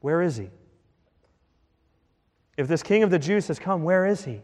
Where 0.00 0.22
is 0.22 0.36
he? 0.36 0.48
If 2.56 2.68
this 2.68 2.84
king 2.84 3.02
of 3.02 3.10
the 3.10 3.18
Jews 3.18 3.48
has 3.48 3.58
come, 3.58 3.82
where 3.82 4.06
is 4.06 4.24
he? 4.24 4.42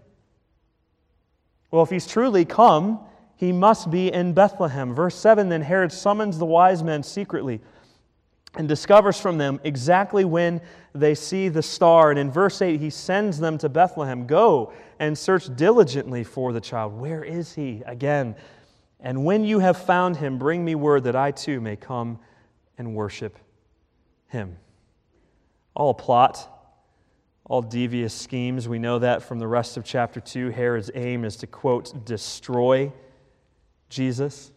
Well, 1.71 1.85
if 1.85 1.91
he's 1.91 2.09
truly 2.09 2.45
come, 2.45 2.99
he 3.37 3.53
must 3.53 3.93
be 3.93 4.13
in 4.13 4.33
Bethlehem. 4.33 4.97
Verse 4.97 5.15
7 5.15 5.49
Then 5.49 5.63
Herod 5.63 5.93
summons 5.93 6.39
the 6.39 6.45
wise 6.45 6.83
men 6.83 7.05
secretly 7.05 7.61
and 8.56 8.68
discovers 8.68 9.18
from 9.18 9.38
them 9.38 9.61
exactly 9.64 10.25
when 10.25 10.61
they 10.94 11.14
see 11.14 11.49
the 11.49 11.62
star. 11.62 12.11
And 12.11 12.18
in 12.18 12.30
verse 12.30 12.61
8, 12.61 12.80
he 12.80 12.90
sends 12.90 13.38
them 13.38 13.59
to 13.59 13.68
Bethlehem 13.68 14.26
Go 14.26 14.73
and 14.99 15.16
search 15.16 15.54
diligently 15.56 16.23
for 16.25 16.52
the 16.52 16.61
child. 16.61 16.92
Where 16.92 17.25
is 17.25 17.54
he? 17.54 17.82
Again. 17.87 18.37
And 19.00 19.25
when 19.25 19.44
you 19.44 19.59
have 19.59 19.76
found 19.76 20.16
him, 20.16 20.38
bring 20.38 20.64
me 20.64 20.75
word 20.75 21.04
that 21.04 21.16
I 21.16 21.32
too 21.32 21.61
may 21.61 21.76
come 21.76 22.18
and 22.78 22.94
worship 22.94 23.37
him. 24.28 24.56
All 25.75 25.94
plot, 25.94 26.49
all 27.44 27.62
devious 27.62 28.14
schemes. 28.14 28.68
We 28.68 28.78
know 28.78 29.00
that 29.00 29.23
from 29.23 29.38
the 29.38 29.49
rest 29.49 29.76
of 29.76 29.85
chapter 29.85 30.21
2. 30.21 30.50
Herod's 30.50 30.90
aim 30.94 31.25
is 31.25 31.37
to, 31.38 31.47
quote, 31.47 32.04
destroy 32.04 32.92
Jesus. 33.88 34.52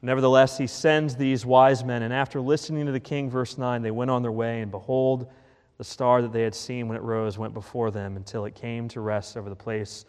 Nevertheless, 0.00 0.56
he 0.56 0.66
sends 0.66 1.16
these 1.16 1.44
wise 1.44 1.82
men, 1.82 2.02
and 2.02 2.14
after 2.14 2.40
listening 2.40 2.86
to 2.86 2.92
the 2.92 3.00
king, 3.00 3.28
verse 3.28 3.58
9, 3.58 3.82
they 3.82 3.90
went 3.90 4.10
on 4.10 4.22
their 4.22 4.32
way, 4.32 4.60
and 4.60 4.70
behold, 4.70 5.30
the 5.76 5.84
star 5.84 6.22
that 6.22 6.32
they 6.32 6.42
had 6.42 6.54
seen 6.54 6.86
when 6.88 6.96
it 6.96 7.02
rose 7.02 7.36
went 7.38 7.54
before 7.54 7.90
them 7.90 8.16
until 8.16 8.44
it 8.44 8.54
came 8.54 8.88
to 8.88 9.00
rest 9.00 9.36
over 9.36 9.48
the 9.48 9.56
place 9.56 10.04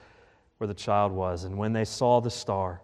where 0.58 0.68
the 0.68 0.74
child 0.74 1.12
was. 1.12 1.44
And 1.44 1.58
when 1.58 1.74
they 1.74 1.86
saw 1.86 2.20
the 2.20 2.30
star, 2.30 2.82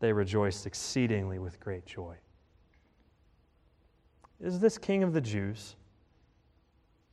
they 0.00 0.12
rejoiced 0.12 0.66
exceedingly 0.66 1.38
with 1.38 1.58
great 1.58 1.86
joy. 1.86 2.16
Is 4.40 4.60
this 4.60 4.76
king 4.76 5.02
of 5.02 5.12
the 5.12 5.20
Jews, 5.20 5.76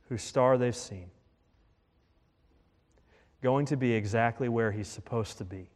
whose 0.08 0.22
star 0.22 0.58
they've 0.58 0.76
seen, 0.76 1.10
going 3.40 3.66
to 3.66 3.76
be 3.76 3.92
exactly 3.92 4.48
where 4.48 4.70
he's 4.70 4.88
supposed 4.88 5.38
to 5.38 5.44
be? 5.44 5.70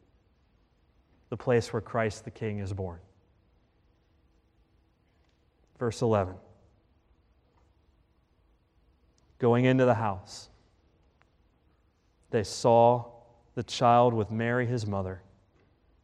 The 1.29 1.37
place 1.37 1.73
where 1.73 1.81
Christ 1.81 2.23
the 2.23 2.31
King 2.31 2.59
is 2.59 2.71
born. 2.71 2.99
Verse 5.79 6.01
11. 6.01 6.35
Going 9.39 9.65
into 9.65 9.85
the 9.85 9.93
house, 9.93 10.49
they 12.31 12.43
saw 12.43 13.05
the 13.55 13.63
child 13.63 14.13
with 14.13 14.31
Mary, 14.31 14.65
his 14.65 14.87
mother, 14.87 15.21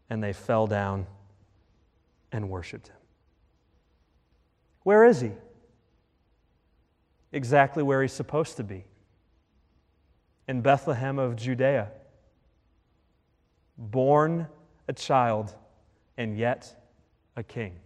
and 0.10 0.24
they 0.24 0.34
fell 0.34 0.68
down 0.68 1.08
and 2.32 2.50
worshiped 2.50 2.88
him. 2.88 2.96
Where 4.84 5.06
is 5.06 5.22
he? 5.22 5.32
Exactly 7.32 7.82
where 7.82 8.02
he's 8.02 8.14
supposed 8.14 8.58
to 8.58 8.64
be 8.64 8.86
in 10.48 10.62
Bethlehem 10.62 11.20
of 11.20 11.36
Judea. 11.36 11.90
Born 13.78 14.48
a 14.88 14.94
child 14.94 15.54
and 16.18 16.38
yet 16.38 16.76
a 17.36 17.44
king. 17.44 17.80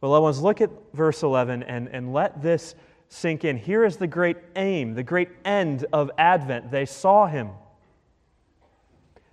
Well, 0.00 0.12
loved 0.12 0.22
ones, 0.22 0.40
look 0.40 0.60
at 0.60 0.70
verse 0.94 1.22
11 1.22 1.62
and, 1.62 1.88
and 1.88 2.12
let 2.12 2.40
this 2.42 2.74
sink 3.08 3.44
in. 3.44 3.56
Here 3.56 3.84
is 3.84 3.96
the 3.96 4.06
great 4.06 4.38
aim, 4.56 4.94
the 4.94 5.02
great 5.02 5.28
end 5.44 5.84
of 5.92 6.10
Advent. 6.16 6.70
They 6.70 6.86
saw 6.86 7.26
him, 7.26 7.50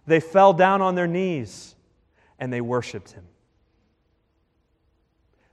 they 0.05 0.19
fell 0.19 0.53
down 0.53 0.81
on 0.81 0.95
their 0.95 1.07
knees, 1.07 1.75
and 2.39 2.51
they 2.51 2.61
worshiped 2.61 3.11
him. 3.11 3.23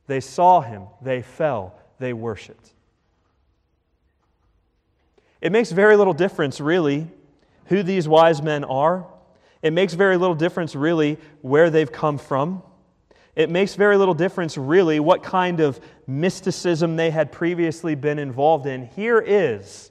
They 0.06 0.21
saw 0.21 0.61
him, 0.61 0.85
they 1.00 1.23
fell, 1.23 1.75
they 1.99 2.12
worshiped. 2.12 2.73
It 5.40 5.52
makes 5.52 5.73
very 5.73 5.97
little 5.97 6.14
difference, 6.14 6.61
really, 6.61 7.06
who 7.66 7.83
these 7.83 8.09
wise 8.09 8.42
men 8.42 8.64
are. 8.64 9.06
It 9.62 9.73
makes 9.73 9.94
very 9.94 10.16
little 10.16 10.35
difference, 10.35 10.75
really, 10.75 11.18
where 11.42 11.71
they've 11.71 11.90
come 11.90 12.18
from. 12.18 12.62
It 13.37 13.50
makes 13.50 13.75
very 13.75 13.97
little 13.97 14.14
difference, 14.14 14.57
really, 14.57 15.00
what 15.00 15.23
kind 15.23 15.61
of 15.61 15.81
mysticism 16.07 16.97
they 16.97 17.11
had 17.11 17.33
previously 17.33 17.94
been 17.94 18.18
involved 18.18 18.66
in. 18.66 18.87
Here 18.87 19.18
is 19.18 19.90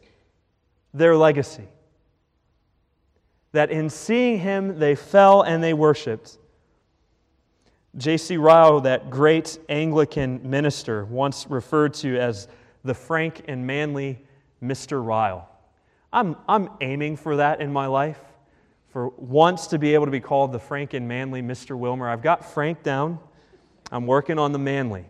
their 0.94 1.16
legacy 1.16 1.68
that 3.54 3.70
in 3.70 3.90
seeing 3.90 4.40
him, 4.40 4.80
they 4.80 4.96
fell 4.96 5.44
and 5.44 5.64
they 5.64 5.74
worshiped. 5.74 6.38
J.C. 7.96 8.38
Ryle, 8.38 8.82
that 8.82 9.12
great 9.12 9.60
Anglican 9.70 10.50
minister, 10.50 11.06
once 11.06 11.46
referred 11.48 11.94
to 11.96 12.18
as 12.18 12.48
the 12.84 12.96
frank 12.96 13.44
and 13.48 13.66
manly 13.66 14.20
Mr. 14.62 15.06
Ryle. 15.06 15.48
I'm, 16.12 16.36
I'm 16.50 16.70
aiming 16.82 17.18
for 17.18 17.36
that 17.38 17.62
in 17.62 17.72
my 17.72 17.86
life, 17.86 18.20
for 18.90 19.10
once 19.10 19.68
to 19.68 19.78
be 19.78 19.94
able 19.94 20.06
to 20.06 20.12
be 20.12 20.20
called 20.20 20.52
the 20.52 20.60
frank 20.60 20.94
and 20.94 21.08
manly 21.08 21.44
Mr. 21.44 21.78
Wilmer. 21.78 22.10
I've 22.10 22.24
got 22.24 22.54
Frank 22.54 22.82
down. 22.82 23.20
I'm 23.92 24.08
working 24.08 24.40
on 24.40 24.52
the 24.52 24.60
manly. 24.60 25.06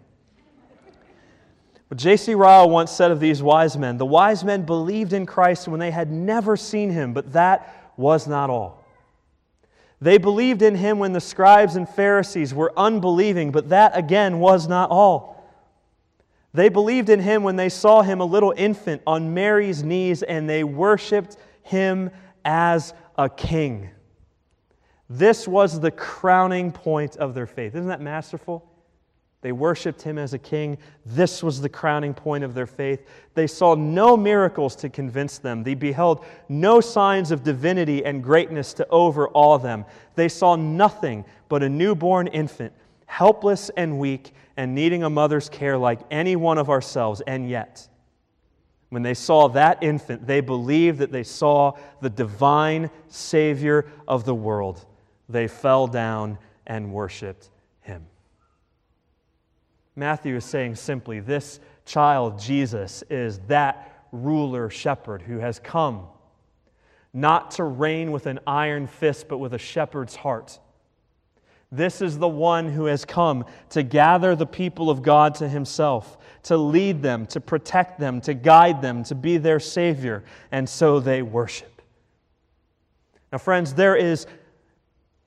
But 1.89 1.97
J.C. 1.97 2.33
Ryle 2.33 2.69
once 2.69 2.91
said 2.91 3.11
of 3.11 3.19
these 3.19 3.43
wise 3.43 3.77
men 3.77 3.97
the 3.97 4.05
wise 4.05 4.43
men 4.43 4.63
believed 4.63 5.13
in 5.13 5.25
Christ 5.25 5.67
when 5.67 5.79
they 5.79 5.91
had 5.91 6.11
never 6.11 6.57
seen 6.57 6.89
him, 6.89 7.13
but 7.13 7.33
that 7.33 7.91
was 7.97 8.27
not 8.27 8.49
all. 8.49 8.83
They 10.01 10.17
believed 10.17 10.61
in 10.61 10.75
him 10.75 10.99
when 10.99 11.13
the 11.13 11.21
scribes 11.21 11.75
and 11.75 11.87
Pharisees 11.87 12.53
were 12.53 12.73
unbelieving, 12.75 13.51
but 13.51 13.69
that 13.69 13.95
again 13.95 14.39
was 14.39 14.67
not 14.67 14.89
all. 14.89 15.33
They 16.53 16.69
believed 16.69 17.09
in 17.09 17.19
him 17.19 17.43
when 17.43 17.55
they 17.55 17.69
saw 17.69 18.01
him 18.01 18.19
a 18.19 18.25
little 18.25 18.53
infant 18.55 19.01
on 19.07 19.33
Mary's 19.33 19.81
knees 19.81 20.21
and 20.21 20.49
they 20.49 20.63
worshiped 20.63 21.37
him 21.61 22.11
as 22.43 22.93
a 23.17 23.29
king. 23.29 23.89
This 25.09 25.47
was 25.47 25.79
the 25.79 25.91
crowning 25.91 26.71
point 26.71 27.17
of 27.17 27.33
their 27.33 27.47
faith. 27.47 27.75
Isn't 27.75 27.87
that 27.87 28.01
masterful? 28.01 28.69
They 29.43 29.51
worshiped 29.51 30.01
him 30.01 30.17
as 30.17 30.33
a 30.33 30.39
king. 30.39 30.77
This 31.05 31.43
was 31.43 31.59
the 31.59 31.67
crowning 31.67 32.13
point 32.13 32.45
of 32.45 32.53
their 32.53 32.65
faith. 32.65 33.05
They 33.33 33.45
saw 33.45 33.75
no 33.75 34.15
miracles 34.15 34.73
to 34.77 34.89
convince 34.89 35.37
them. 35.37 35.63
They 35.63 35.73
beheld 35.73 36.23
no 36.47 36.79
signs 36.79 37.29
of 37.29 37.43
divinity 37.43 38.05
and 38.05 38.23
greatness 38.23 38.73
to 38.75 38.87
overawe 38.89 39.57
them. 39.57 39.83
They 40.15 40.29
saw 40.29 40.55
nothing 40.55 41.25
but 41.49 41.61
a 41.61 41.67
newborn 41.67 42.27
infant, 42.27 42.71
helpless 43.05 43.69
and 43.75 43.99
weak, 43.99 44.33
and 44.55 44.73
needing 44.73 45.03
a 45.03 45.09
mother's 45.09 45.49
care 45.49 45.77
like 45.77 45.99
any 46.09 46.37
one 46.37 46.57
of 46.57 46.69
ourselves. 46.69 47.21
And 47.27 47.49
yet, 47.49 47.85
when 48.91 49.03
they 49.03 49.13
saw 49.13 49.49
that 49.49 49.83
infant, 49.83 50.25
they 50.25 50.39
believed 50.39 50.99
that 50.99 51.11
they 51.11 51.23
saw 51.23 51.73
the 51.99 52.09
divine 52.09 52.89
Savior 53.09 53.87
of 54.07 54.23
the 54.23 54.35
world. 54.35 54.85
They 55.33 55.47
fell 55.47 55.87
down 55.87 56.37
and 56.65 56.93
worshiped 56.93 57.49
him. 57.81 58.05
Matthew 59.95 60.35
is 60.35 60.45
saying 60.45 60.75
simply 60.75 61.19
this 61.19 61.59
child, 61.85 62.39
Jesus, 62.39 63.03
is 63.09 63.39
that 63.47 64.05
ruler 64.11 64.69
shepherd 64.69 65.23
who 65.23 65.39
has 65.39 65.59
come 65.59 66.05
not 67.13 67.51
to 67.51 67.63
reign 67.63 68.11
with 68.11 68.27
an 68.27 68.39
iron 68.45 68.87
fist, 68.87 69.27
but 69.27 69.39
with 69.39 69.53
a 69.53 69.59
shepherd's 69.59 70.15
heart. 70.15 70.59
This 71.71 72.01
is 72.01 72.19
the 72.19 72.27
one 72.27 72.69
who 72.69 72.85
has 72.85 73.03
come 73.03 73.45
to 73.69 73.81
gather 73.81 74.35
the 74.35 74.45
people 74.45 74.91
of 74.91 75.01
God 75.01 75.33
to 75.35 75.49
himself, 75.49 76.19
to 76.43 76.57
lead 76.57 77.01
them, 77.01 77.25
to 77.27 77.41
protect 77.41 77.99
them, 77.99 78.21
to 78.21 78.35
guide 78.35 78.83
them, 78.83 79.03
to 79.05 79.15
be 79.15 79.37
their 79.37 79.59
Savior, 79.59 80.23
and 80.51 80.69
so 80.69 80.99
they 80.99 81.23
worship. 81.23 81.81
Now, 83.31 83.39
friends, 83.39 83.73
there 83.73 83.95
is 83.95 84.27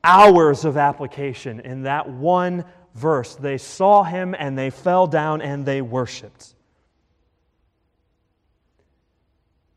hours 0.06 0.64
of 0.64 0.76
application 0.76 1.58
in 1.60 1.82
that 1.82 2.08
one 2.08 2.64
verse. 2.94 3.34
They 3.34 3.58
saw 3.58 4.04
him 4.04 4.34
and 4.38 4.56
they 4.56 4.70
fell 4.70 5.08
down 5.08 5.42
and 5.42 5.66
they 5.66 5.82
worshiped. 5.82 6.54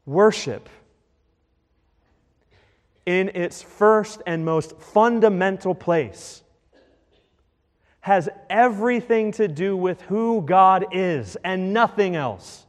Worship, 0.06 0.70
in 3.06 3.30
its 3.34 3.62
first 3.62 4.22
and 4.28 4.46
most 4.46 4.80
fundamental 4.80 5.74
place, 5.74 6.44
has 8.02 8.30
everything 8.50 9.32
to 9.34 9.48
do 9.48 9.76
with 9.76 10.02
who 10.04 10.42
God 10.42 10.88
is 10.92 11.38
and 11.44 11.74
nothing 11.74 12.16
else. 12.16 12.66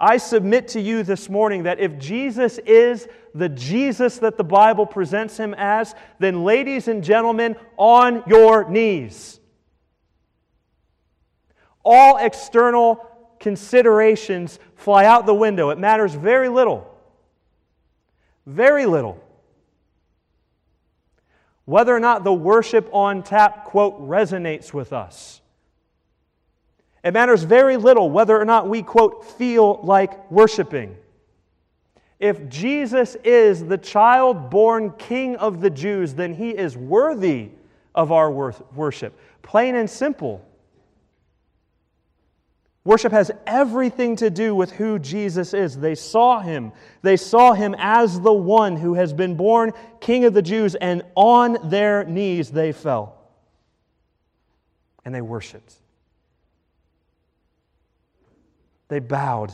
I 0.00 0.16
submit 0.18 0.68
to 0.68 0.80
you 0.80 1.02
this 1.02 1.28
morning 1.28 1.64
that 1.64 1.80
if 1.80 1.98
Jesus 1.98 2.58
is 2.58 3.08
the 3.34 3.48
Jesus 3.48 4.18
that 4.18 4.36
the 4.36 4.44
Bible 4.44 4.86
presents 4.86 5.36
him 5.36 5.54
as, 5.54 5.94
then, 6.18 6.44
ladies 6.44 6.86
and 6.86 7.02
gentlemen, 7.02 7.56
on 7.76 8.22
your 8.26 8.68
knees. 8.68 9.40
All 11.84 12.16
external 12.18 13.04
considerations 13.40 14.58
fly 14.76 15.04
out 15.04 15.26
the 15.26 15.34
window. 15.34 15.70
It 15.70 15.78
matters 15.78 16.14
very 16.14 16.48
little. 16.48 16.94
Very 18.46 18.86
little. 18.86 19.22
Whether 21.64 21.94
or 21.94 22.00
not 22.00 22.24
the 22.24 22.32
worship 22.32 22.88
on 22.92 23.22
tap, 23.22 23.64
quote, 23.64 24.00
resonates 24.00 24.72
with 24.72 24.92
us. 24.92 25.40
It 27.04 27.12
matters 27.12 27.42
very 27.44 27.76
little 27.76 28.10
whether 28.10 28.38
or 28.38 28.44
not 28.44 28.68
we, 28.68 28.82
quote, 28.82 29.24
feel 29.24 29.80
like 29.82 30.30
worshiping. 30.30 30.96
If 32.18 32.48
Jesus 32.48 33.16
is 33.22 33.64
the 33.64 33.78
child 33.78 34.50
born 34.50 34.92
King 34.98 35.36
of 35.36 35.60
the 35.60 35.70
Jews, 35.70 36.14
then 36.14 36.34
he 36.34 36.50
is 36.50 36.76
worthy 36.76 37.50
of 37.94 38.10
our 38.10 38.30
worship. 38.30 39.18
Plain 39.42 39.76
and 39.76 39.88
simple. 39.88 40.44
Worship 42.84 43.12
has 43.12 43.30
everything 43.46 44.16
to 44.16 44.30
do 44.30 44.54
with 44.54 44.72
who 44.72 44.98
Jesus 44.98 45.54
is. 45.54 45.76
They 45.78 45.94
saw 45.94 46.40
him. 46.40 46.72
They 47.02 47.16
saw 47.16 47.52
him 47.52 47.76
as 47.78 48.18
the 48.18 48.32
one 48.32 48.76
who 48.76 48.94
has 48.94 49.12
been 49.12 49.36
born 49.36 49.72
King 50.00 50.24
of 50.24 50.34
the 50.34 50.42
Jews, 50.42 50.74
and 50.74 51.02
on 51.14 51.68
their 51.68 52.04
knees 52.04 52.50
they 52.50 52.72
fell. 52.72 53.16
And 55.04 55.14
they 55.14 55.20
worshiped. 55.20 55.74
They 58.88 58.98
bowed. 58.98 59.52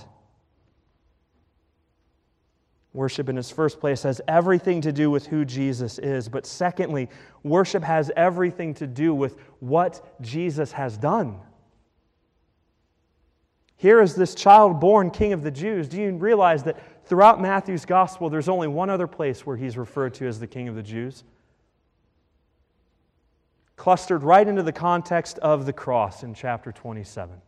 Worship, 2.93 3.29
in 3.29 3.37
its 3.37 3.51
first 3.51 3.81
place, 3.81 4.05
has 4.05 4.21
everything 4.29 4.81
to 4.83 4.93
do 4.93 5.11
with 5.11 5.27
who 5.27 5.45
Jesus 5.45 5.99
is. 5.99 6.29
But 6.29 6.47
secondly, 6.47 7.09
worship 7.43 7.83
has 7.83 8.13
everything 8.17 8.73
to 8.75 8.87
do 8.87 9.13
with 9.13 9.37
what 9.59 10.17
Jesus 10.21 10.71
has 10.73 10.97
done. 10.97 11.41
Here 13.77 14.01
is 14.01 14.15
this 14.15 14.37
child 14.37 14.79
born 14.79 15.11
king 15.11 15.33
of 15.33 15.43
the 15.43 15.51
Jews. 15.51 15.89
Do 15.89 16.01
you 16.01 16.13
realize 16.13 16.63
that 16.63 17.07
throughout 17.07 17.41
Matthew's 17.41 17.85
gospel, 17.85 18.31
there's 18.31 18.49
only 18.49 18.69
one 18.69 18.89
other 18.89 19.09
place 19.09 19.45
where 19.45 19.57
he's 19.57 19.77
referred 19.77 20.15
to 20.15 20.29
as 20.29 20.39
the 20.39 20.47
king 20.47 20.69
of 20.69 20.77
the 20.77 20.83
Jews? 20.83 21.25
Clustered 23.75 24.23
right 24.23 24.47
into 24.47 24.63
the 24.63 24.73
context 24.73 25.39
of 25.41 25.67
the 25.67 25.73
cross 25.73 26.23
in 26.23 26.33
chapter 26.33 26.71
27. 26.71 27.41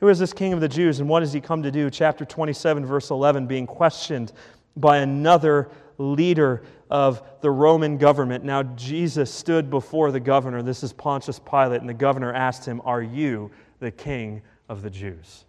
Who 0.00 0.08
is 0.08 0.18
this 0.18 0.32
king 0.32 0.52
of 0.52 0.60
the 0.60 0.68
Jews 0.68 1.00
and 1.00 1.08
what 1.08 1.22
has 1.22 1.32
he 1.32 1.40
come 1.40 1.62
to 1.62 1.70
do? 1.70 1.90
Chapter 1.90 2.24
27, 2.24 2.84
verse 2.86 3.10
11, 3.10 3.46
being 3.46 3.66
questioned 3.66 4.32
by 4.76 4.98
another 4.98 5.70
leader 5.98 6.62
of 6.88 7.22
the 7.42 7.50
Roman 7.50 7.98
government. 7.98 8.42
Now, 8.42 8.62
Jesus 8.62 9.32
stood 9.32 9.68
before 9.68 10.10
the 10.10 10.20
governor. 10.20 10.62
This 10.62 10.82
is 10.82 10.92
Pontius 10.92 11.38
Pilate, 11.38 11.80
and 11.80 11.88
the 11.88 11.94
governor 11.94 12.32
asked 12.32 12.64
him, 12.64 12.80
Are 12.84 13.02
you 13.02 13.50
the 13.78 13.90
king 13.90 14.40
of 14.68 14.82
the 14.82 14.90
Jews? 14.90 15.44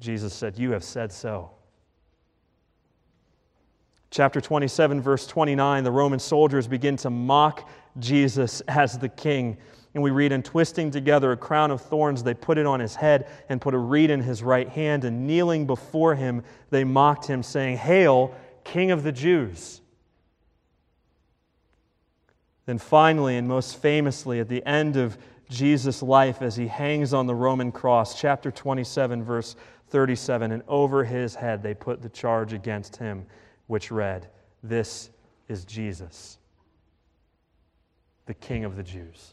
Jesus 0.00 0.34
said, 0.34 0.58
You 0.58 0.72
have 0.72 0.82
said 0.82 1.12
so. 1.12 1.52
Chapter 4.10 4.40
27, 4.40 5.00
verse 5.00 5.26
29, 5.26 5.84
the 5.84 5.90
Roman 5.90 6.18
soldiers 6.18 6.66
begin 6.66 6.96
to 6.98 7.08
mock 7.08 7.70
Jesus 7.98 8.60
as 8.62 8.98
the 8.98 9.08
king. 9.08 9.56
And 9.94 10.02
we 10.02 10.10
read, 10.10 10.32
and 10.32 10.44
twisting 10.44 10.90
together 10.90 11.32
a 11.32 11.36
crown 11.36 11.70
of 11.70 11.82
thorns, 11.82 12.22
they 12.22 12.32
put 12.32 12.56
it 12.56 12.64
on 12.64 12.80
his 12.80 12.94
head 12.94 13.28
and 13.48 13.60
put 13.60 13.74
a 13.74 13.78
reed 13.78 14.10
in 14.10 14.22
his 14.22 14.42
right 14.42 14.68
hand. 14.68 15.04
And 15.04 15.26
kneeling 15.26 15.66
before 15.66 16.14
him, 16.14 16.42
they 16.70 16.82
mocked 16.84 17.26
him, 17.26 17.42
saying, 17.42 17.76
Hail, 17.76 18.34
King 18.64 18.90
of 18.90 19.02
the 19.02 19.12
Jews. 19.12 19.82
Then 22.64 22.78
finally, 22.78 23.36
and 23.36 23.46
most 23.46 23.76
famously, 23.82 24.40
at 24.40 24.48
the 24.48 24.64
end 24.64 24.96
of 24.96 25.18
Jesus' 25.50 26.02
life 26.02 26.40
as 26.40 26.56
he 26.56 26.66
hangs 26.66 27.12
on 27.12 27.26
the 27.26 27.34
Roman 27.34 27.70
cross, 27.70 28.18
chapter 28.18 28.50
27, 28.50 29.22
verse 29.22 29.56
37, 29.88 30.52
and 30.52 30.62
over 30.66 31.04
his 31.04 31.34
head 31.34 31.62
they 31.62 31.74
put 31.74 32.00
the 32.00 32.08
charge 32.08 32.52
against 32.52 32.96
him, 32.96 33.26
which 33.66 33.90
read, 33.90 34.28
This 34.62 35.10
is 35.48 35.64
Jesus, 35.64 36.38
the 38.26 38.34
King 38.34 38.64
of 38.64 38.76
the 38.76 38.82
Jews. 38.82 39.31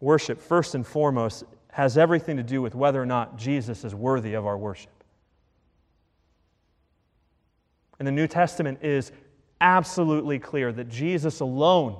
Worship, 0.00 0.40
first 0.40 0.74
and 0.74 0.86
foremost, 0.86 1.44
has 1.72 1.98
everything 1.98 2.36
to 2.36 2.42
do 2.42 2.62
with 2.62 2.74
whether 2.74 3.00
or 3.00 3.06
not 3.06 3.36
Jesus 3.36 3.84
is 3.84 3.94
worthy 3.94 4.34
of 4.34 4.46
our 4.46 4.56
worship. 4.56 4.90
And 7.98 8.06
the 8.06 8.12
New 8.12 8.26
Testament 8.26 8.80
is 8.82 9.12
absolutely 9.60 10.38
clear 10.38 10.72
that 10.72 10.88
Jesus 10.88 11.40
alone 11.40 11.96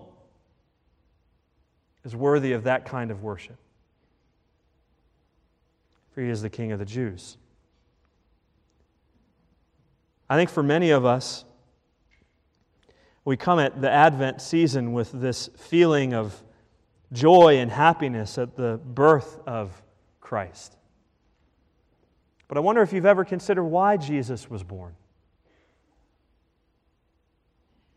is 2.04 2.14
worthy 2.14 2.52
of 2.52 2.64
that 2.64 2.84
kind 2.84 3.10
of 3.10 3.22
worship. 3.22 3.56
For 6.12 6.22
he 6.22 6.28
is 6.28 6.42
the 6.42 6.50
King 6.50 6.72
of 6.72 6.78
the 6.78 6.84
Jews. 6.84 7.36
I 10.28 10.36
think 10.36 10.50
for 10.50 10.62
many 10.62 10.90
of 10.90 11.04
us, 11.04 11.44
we 13.24 13.36
come 13.36 13.58
at 13.58 13.80
the 13.80 13.90
Advent 13.90 14.40
season 14.40 14.92
with 14.92 15.12
this 15.12 15.50
feeling 15.56 16.14
of 16.14 16.42
joy 17.16 17.58
and 17.58 17.70
happiness 17.70 18.38
at 18.38 18.56
the 18.56 18.78
birth 18.84 19.40
of 19.46 19.82
Christ. 20.20 20.76
But 22.46 22.58
I 22.58 22.60
wonder 22.60 22.82
if 22.82 22.92
you've 22.92 23.06
ever 23.06 23.24
considered 23.24 23.64
why 23.64 23.96
Jesus 23.96 24.48
was 24.50 24.62
born. 24.62 24.94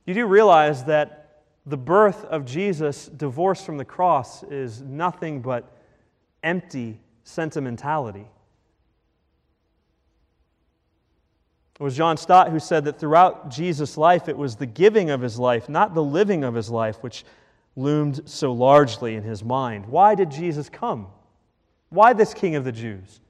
You 0.06 0.14
do 0.14 0.26
realize 0.26 0.86
that 0.86 1.44
the 1.66 1.78
birth 1.78 2.26
of 2.26 2.46
Jesus, 2.46 3.08
divorced 3.08 3.66
from 3.66 3.78
the 3.78 3.86
cross, 3.86 4.42
is 4.44 4.82
nothing 4.82 5.42
but 5.42 5.72
empty 6.42 7.00
sentimentality. 7.24 8.26
It 11.80 11.84
was 11.84 11.96
John 11.96 12.18
Stott 12.18 12.50
who 12.50 12.60
said 12.60 12.86
that 12.86 13.00
throughout 13.00 13.50
Jesus' 13.50 13.98
life, 13.98 14.28
it 14.28 14.38
was 14.38 14.56
the 14.56 14.66
giving 14.66 15.12
of 15.12 15.22
his 15.22 15.38
life, 15.38 15.70
not 15.70 15.94
the 15.94 16.04
living 16.04 16.44
of 16.44 16.56
his 16.56 16.70
life, 16.70 16.98
which 17.04 17.24
loomed 17.80 18.22
so 18.26 18.52
largely 18.52 19.16
in 19.16 19.24
his 19.24 19.44
mind. 19.44 19.86
Why 19.86 20.14
did 20.14 20.30
Jesus 20.30 20.70
come? 20.70 21.08
Why 21.90 22.14
this 22.14 22.34
King 22.34 22.56
of 22.56 22.66
the 22.66 22.72
Jews? 22.72 23.22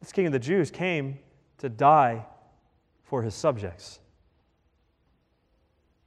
This 0.00 0.12
King 0.12 0.26
of 0.26 0.32
the 0.32 0.38
Jews 0.38 0.70
came 0.70 1.18
to 1.58 1.68
die 1.68 2.24
for 3.04 3.22
his 3.22 3.34
subjects. 3.34 3.98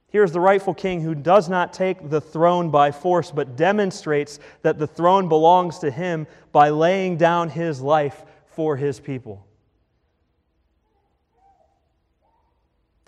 Here's 0.08 0.30
the 0.30 0.40
rightful 0.40 0.74
king 0.74 1.00
who 1.00 1.14
does 1.14 1.48
not 1.48 1.72
take 1.72 2.08
the 2.08 2.20
throne 2.20 2.70
by 2.70 2.92
force, 2.92 3.30
but 3.30 3.56
demonstrates 3.56 4.38
that 4.60 4.78
the 4.78 4.86
throne 4.86 5.28
belongs 5.28 5.78
to 5.80 5.90
him 5.90 6.26
by 6.52 6.68
laying 6.68 7.16
down 7.16 7.48
his 7.48 7.80
life 7.80 8.24
for 8.46 8.76
his 8.76 9.00
people. 9.00 9.46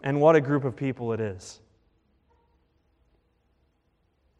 And 0.03 0.21
what 0.21 0.35
a 0.35 0.41
group 0.41 0.65
of 0.65 0.77
people 0.77 1.13
it 1.13 1.21
is. 1.21 1.61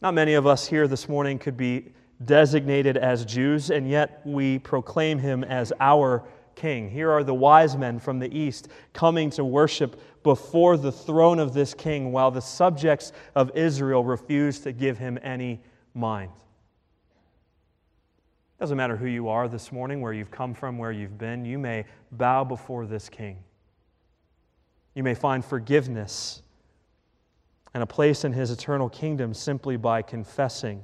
Not 0.05 0.13
many 0.13 0.35
of 0.35 0.47
us 0.47 0.67
here 0.67 0.87
this 0.87 1.09
morning 1.09 1.39
could 1.39 1.57
be 1.57 1.87
designated 2.23 2.99
as 2.99 3.25
Jews, 3.25 3.71
and 3.71 3.89
yet 3.89 4.21
we 4.27 4.59
proclaim 4.59 5.19
him 5.19 5.43
as 5.45 5.73
our 5.81 6.25
king. 6.55 6.91
Here 6.91 7.11
are 7.11 7.25
the 7.25 7.33
wise 7.33 7.75
men 7.75 7.99
from 7.99 8.19
the 8.19 8.31
east 8.39 8.69
coming 8.93 9.31
to 9.31 9.43
worship 9.47 9.99
before 10.23 10.77
the 10.77 10.93
throne 10.93 11.39
of 11.39 11.55
this 11.55 11.73
king, 11.73 12.13
while 12.13 12.31
the 12.31 12.43
subjects 12.43 13.13
of 13.35 13.51
Israel 13.57 14.05
refuse 14.05 14.61
to 14.61 14.73
give 14.73 14.99
him 14.99 15.19
any 15.23 15.63
mind. 15.95 16.33
Doesn't 18.61 18.77
matter 18.77 18.99
who 18.99 19.07
you 19.07 19.31
are 19.31 19.49
this 19.49 19.73
morning, 19.73 20.03
where 20.03 20.13
you've 20.13 20.31
come 20.31 20.53
from, 20.53 20.77
where 20.77 20.93
you've 20.93 21.17
been, 21.17 21.47
you 21.47 21.59
may 21.59 21.87
bow 22.13 22.45
before 22.45 22.85
this 22.85 23.09
king. 23.09 23.39
You 24.95 25.03
may 25.03 25.15
find 25.15 25.43
forgiveness 25.43 26.43
and 27.75 27.83
a 27.83 27.87
place 27.87 28.25
in 28.25 28.33
his 28.33 28.53
eternal 28.53 28.89
kingdom 28.89 29.35
simply 29.35 29.77
by 29.77 30.01
confessing 30.01 30.83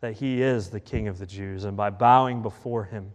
that 0.00 0.14
he 0.14 0.42
is 0.42 0.70
the 0.70 0.80
King 0.80 1.06
of 1.06 1.18
the 1.18 1.26
Jews 1.26 1.64
and 1.64 1.76
by 1.76 1.90
bowing 1.90 2.40
before 2.40 2.84
him, 2.84 3.12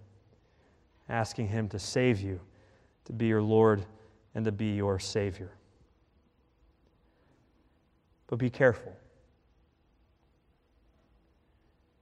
asking 1.10 1.48
him 1.48 1.68
to 1.70 1.80
save 1.80 2.22
you, 2.22 2.40
to 3.06 3.14
be 3.14 3.26
your 3.26 3.42
Lord, 3.42 3.84
and 4.36 4.46
to 4.46 4.52
be 4.52 4.76
your 4.76 5.00
Savior. 5.00 5.52
But 8.28 8.38
be 8.38 8.52
careful. 8.52 8.96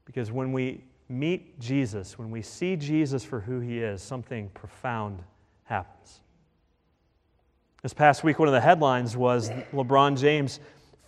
Because 0.06 0.32
when 0.32 0.52
we 0.52 0.84
meet 1.08 1.58
Jesus, 1.60 2.20
when 2.20 2.30
we 2.30 2.42
see 2.42 2.76
Jesus 2.76 3.24
for 3.24 3.40
who 3.40 3.62
he 3.62 3.80
is, 3.80 4.02
something 4.02 4.50
profound 4.50 5.24
happens. 5.64 6.20
This 7.82 7.94
past 7.94 8.24
week, 8.24 8.40
one 8.40 8.48
of 8.48 8.54
the 8.54 8.62
headlines 8.62 9.16
was 9.16 9.50
LeBron 9.74 10.18
James 10.18 10.60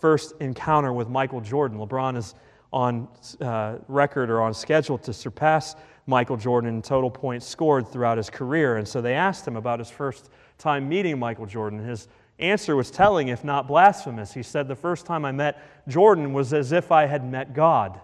first 0.06 0.34
encounter 0.38 0.92
with 0.92 1.08
Michael 1.08 1.40
Jordan. 1.40 1.78
LeBron 1.78 2.16
is 2.16 2.36
on 2.72 3.08
uh, 3.40 3.78
record 3.88 4.30
or 4.30 4.40
on 4.40 4.54
schedule 4.54 4.96
to 4.98 5.12
surpass 5.12 5.74
Michael 6.06 6.36
Jordan 6.36 6.76
in 6.76 6.80
total 6.80 7.10
points 7.10 7.44
scored 7.44 7.88
throughout 7.88 8.16
his 8.16 8.30
career. 8.30 8.76
And 8.76 8.86
so 8.86 9.00
they 9.00 9.14
asked 9.14 9.44
him 9.48 9.56
about 9.56 9.80
his 9.80 9.90
first 9.90 10.30
time 10.58 10.88
meeting 10.88 11.18
Michael 11.18 11.46
Jordan. 11.46 11.80
His 11.80 12.06
answer 12.38 12.76
was 12.76 12.88
telling, 12.88 13.26
if 13.26 13.42
not 13.42 13.66
blasphemous. 13.66 14.32
He 14.32 14.44
said, 14.44 14.68
The 14.68 14.76
first 14.76 15.06
time 15.06 15.24
I 15.24 15.32
met 15.32 15.60
Jordan 15.88 16.32
was 16.32 16.52
as 16.52 16.70
if 16.70 16.92
I 16.92 17.06
had 17.06 17.28
met 17.28 17.52
God. 17.52 18.00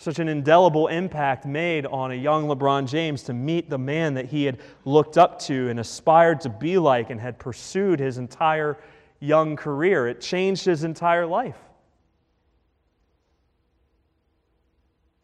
Such 0.00 0.18
an 0.18 0.28
indelible 0.28 0.86
impact 0.86 1.44
made 1.44 1.84
on 1.84 2.10
a 2.10 2.14
young 2.14 2.46
LeBron 2.46 2.88
James 2.88 3.22
to 3.24 3.34
meet 3.34 3.68
the 3.68 3.76
man 3.76 4.14
that 4.14 4.24
he 4.24 4.44
had 4.44 4.58
looked 4.86 5.18
up 5.18 5.38
to 5.38 5.68
and 5.68 5.78
aspired 5.78 6.40
to 6.40 6.48
be 6.48 6.78
like 6.78 7.10
and 7.10 7.20
had 7.20 7.38
pursued 7.38 8.00
his 8.00 8.16
entire 8.16 8.78
young 9.20 9.56
career. 9.56 10.08
It 10.08 10.22
changed 10.22 10.64
his 10.64 10.84
entire 10.84 11.26
life. 11.26 11.58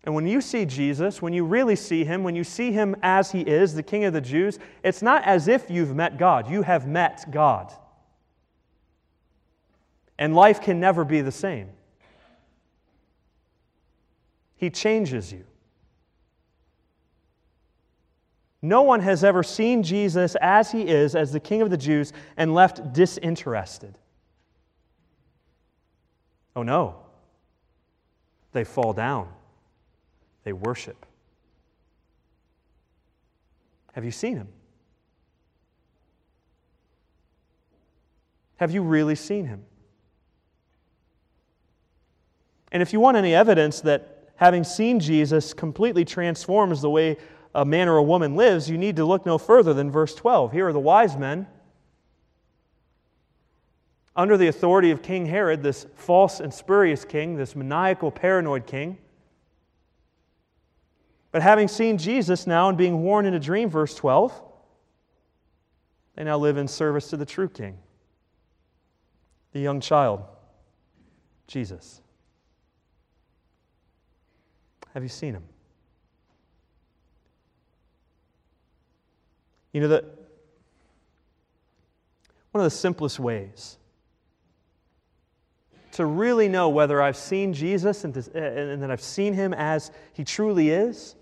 And 0.05 0.15
when 0.15 0.27
you 0.27 0.43
see 0.43 0.67
Jesus, 0.67 1.23
when 1.23 1.33
you 1.33 1.47
really 1.47 1.75
see 1.75 2.05
him, 2.05 2.23
when 2.23 2.37
you 2.37 2.45
see 2.45 2.71
him 2.71 2.97
as 3.03 3.33
he 3.33 3.41
is, 3.41 3.73
the 3.73 3.83
King 3.83 4.05
of 4.05 4.13
the 4.13 4.21
Jews, 4.21 4.59
it's 4.85 5.01
not 5.01 5.25
as 5.25 5.49
if 5.49 5.71
you've 5.71 5.97
met 5.97 6.19
God. 6.19 6.51
You 6.51 6.61
have 6.61 6.87
met 6.87 7.25
God. 7.31 7.73
And 10.19 10.35
life 10.35 10.61
can 10.61 10.79
never 10.79 11.03
be 11.03 11.23
the 11.23 11.33
same. 11.33 11.71
He 14.57 14.71
changes 14.71 15.33
you. 15.33 15.45
No 18.63 18.83
one 18.83 19.01
has 19.01 19.23
ever 19.23 19.43
seen 19.43 19.83
Jesus 19.83 20.35
as 20.41 20.73
he 20.73 20.83
is, 20.89 21.15
as 21.15 21.33
the 21.33 21.41
King 21.41 21.63
of 21.63 21.71
the 21.71 21.77
Jews, 21.77 22.13
and 22.37 22.55
left 22.55 22.93
disinterested. 22.93 23.97
Oh 26.57 26.63
no. 26.63 26.97
They 28.53 28.65
fall 28.65 28.95
down, 28.95 29.29
they 30.45 30.55
worship. 30.55 31.05
Have 33.93 34.05
you 34.05 34.11
seen 34.11 34.37
him? 34.37 34.49
Have 38.57 38.71
you 38.71 38.83
really 38.83 39.15
seen 39.15 39.45
him? 39.45 39.63
And 42.73 42.83
if 42.83 42.95
you 42.95 43.01
want 43.01 43.19
any 43.19 43.35
evidence 43.35 43.83
that 43.83 44.16
having 44.37 44.65
seen 44.65 45.01
Jesus 45.01 45.53
completely 45.53 46.05
transforms 46.05 46.81
the 46.81 46.91
way 46.91 47.17
a 47.55 47.65
man 47.65 47.89
or 47.89 47.97
a 47.97 48.03
woman 48.03 48.37
lives, 48.37 48.69
you 48.69 48.79
need 48.79 48.97
to 48.97 49.05
look 49.05 49.25
no 49.25 49.39
further 49.39 49.73
than 49.73 49.91
verse 49.91 50.15
12. 50.15 50.53
Here 50.53 50.69
are 50.69 50.73
the 50.73 50.79
wise 50.79 51.17
men. 51.17 51.47
Under 54.15 54.37
the 54.37 54.49
authority 54.49 54.91
of 54.91 55.03
King 55.03 55.27
Herod, 55.27 55.63
this 55.63 55.87
false 55.95 56.41
and 56.41 56.53
spurious 56.53 57.05
king, 57.05 57.37
this 57.37 57.57
maniacal, 57.57 58.11
paranoid 58.11 58.67
king. 58.67 58.99
But 61.33 61.43
having 61.43 61.69
seen 61.69 61.99
Jesus 61.99 62.47
now 62.47 62.69
and 62.69 62.79
being 62.79 63.03
warned 63.03 63.27
in 63.27 63.35
a 63.35 63.41
dream, 63.41 63.69
verse 63.69 63.95
12, 63.95 64.43
they 66.15 66.25
now 66.25 66.39
live 66.39 66.57
in 66.57 66.67
service 66.67 67.09
to 67.11 67.17
the 67.19 67.27
true 67.27 67.49
king, 67.49 67.79
the 69.53 69.61
young 69.61 69.81
child, 69.81 70.23
Jesus. 71.47 72.01
Have 74.97 75.03
you 75.03 75.11
seen 75.11 75.35
him? 75.35 75.45
You 79.75 79.83
know 79.83 79.89
that 79.89 80.05
one 82.51 82.65
of 82.65 82.73
the 82.73 82.75
simplest 82.75 83.21
ways 83.21 83.77
to 85.93 86.07
really 86.07 86.49
know 86.49 86.71
whether 86.71 87.03
I've 87.03 87.19
seen 87.19 87.53
Jesus 87.53 88.05
and, 88.05 88.15
to, 88.15 88.21
eh, 88.35 88.73
and 88.73 88.83
that 88.83 88.91
I've 88.91 89.03
seen 89.03 89.35
him 89.35 89.53
as 89.53 89.91
he 90.15 90.25
truly 90.25 90.71
is 90.71 91.15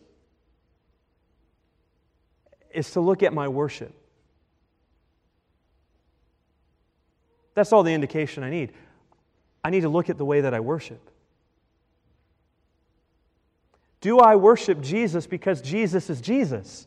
is 2.73 2.93
to 2.93 3.01
look 3.01 3.25
at 3.25 3.33
my 3.33 3.49
worship. 3.49 3.93
That's 7.55 7.73
all 7.73 7.83
the 7.83 7.93
indication 7.93 8.45
I 8.45 8.51
need. 8.51 8.73
I 9.65 9.71
need 9.71 9.81
to 9.81 9.89
look 9.89 10.09
at 10.11 10.17
the 10.17 10.25
way 10.25 10.43
that 10.43 10.55
I 10.55 10.61
worship. 10.61 11.11
Do 14.05 14.19
I 14.19 14.37
worship 14.37 14.83
Jesus 14.83 15.27
because 15.27 15.63
Jesus 15.63 16.11
is 16.11 16.21
Jesus? 16.21 16.87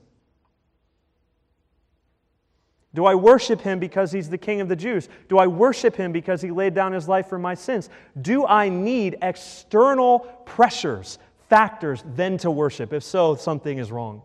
Do 2.94 3.06
I 3.06 3.16
worship 3.16 3.60
him 3.60 3.80
because 3.80 4.12
he's 4.12 4.30
the 4.30 4.38
king 4.38 4.62
of 4.62 4.70
the 4.70 4.76
Jews? 4.76 5.10
Do 5.28 5.40
I 5.40 5.48
worship 5.48 5.96
him 5.96 6.12
because 6.12 6.44
he 6.44 6.52
laid 6.52 6.76
down 6.76 6.94
his 6.94 7.08
life 7.08 7.28
for 7.28 7.40
my 7.40 7.56
sins? 7.56 7.90
Do 8.22 8.46
I 8.46 8.70
need 8.70 9.18
external 9.24 10.20
pressures, 10.46 11.18
factors, 11.50 12.04
then 12.06 12.38
to 12.38 12.52
worship? 12.52 12.94
If 12.94 13.02
so, 13.02 13.34
something 13.34 13.80
is 13.80 13.92
wrong. 13.92 14.22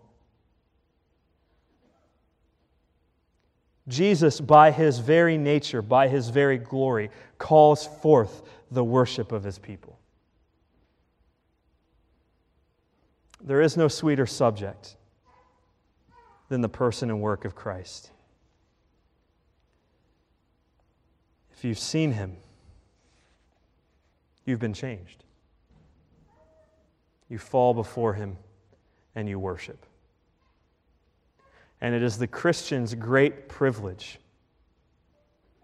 Jesus, 3.89 4.39
by 4.39 4.71
his 4.71 4.99
very 4.99 5.39
nature, 5.39 5.81
by 5.81 6.09
his 6.09 6.29
very 6.29 6.59
glory, 6.59 7.11
calls 7.39 7.87
forth 7.87 8.43
the 8.71 8.85
worship 8.85 9.33
of 9.33 9.45
his 9.45 9.59
people. 9.59 9.99
There 13.43 13.61
is 13.61 13.77
no 13.77 13.89
sweeter 13.89 14.27
subject 14.27 14.97
than 16.49 16.61
the 16.61 16.69
person 16.69 17.11
and 17.11 17.21
work 17.21 17.45
of 17.45 17.55
Christ. 17.55 18.11
If 21.53 21.65
you've 21.65 21.79
seen 21.79 22.13
him, 22.13 22.37
you've 24.45 24.61
been 24.61 24.75
changed. 24.75 25.25
You 27.29 27.39
fall 27.39 27.75
before 27.75 28.15
him 28.15 28.37
and 29.15 29.29
you 29.29 29.39
worship. 29.39 29.87
And 31.81 31.95
it 31.95 32.03
is 32.03 32.19
the 32.19 32.27
Christian's 32.27 32.95
great 32.95 33.49
privilege 33.49 34.19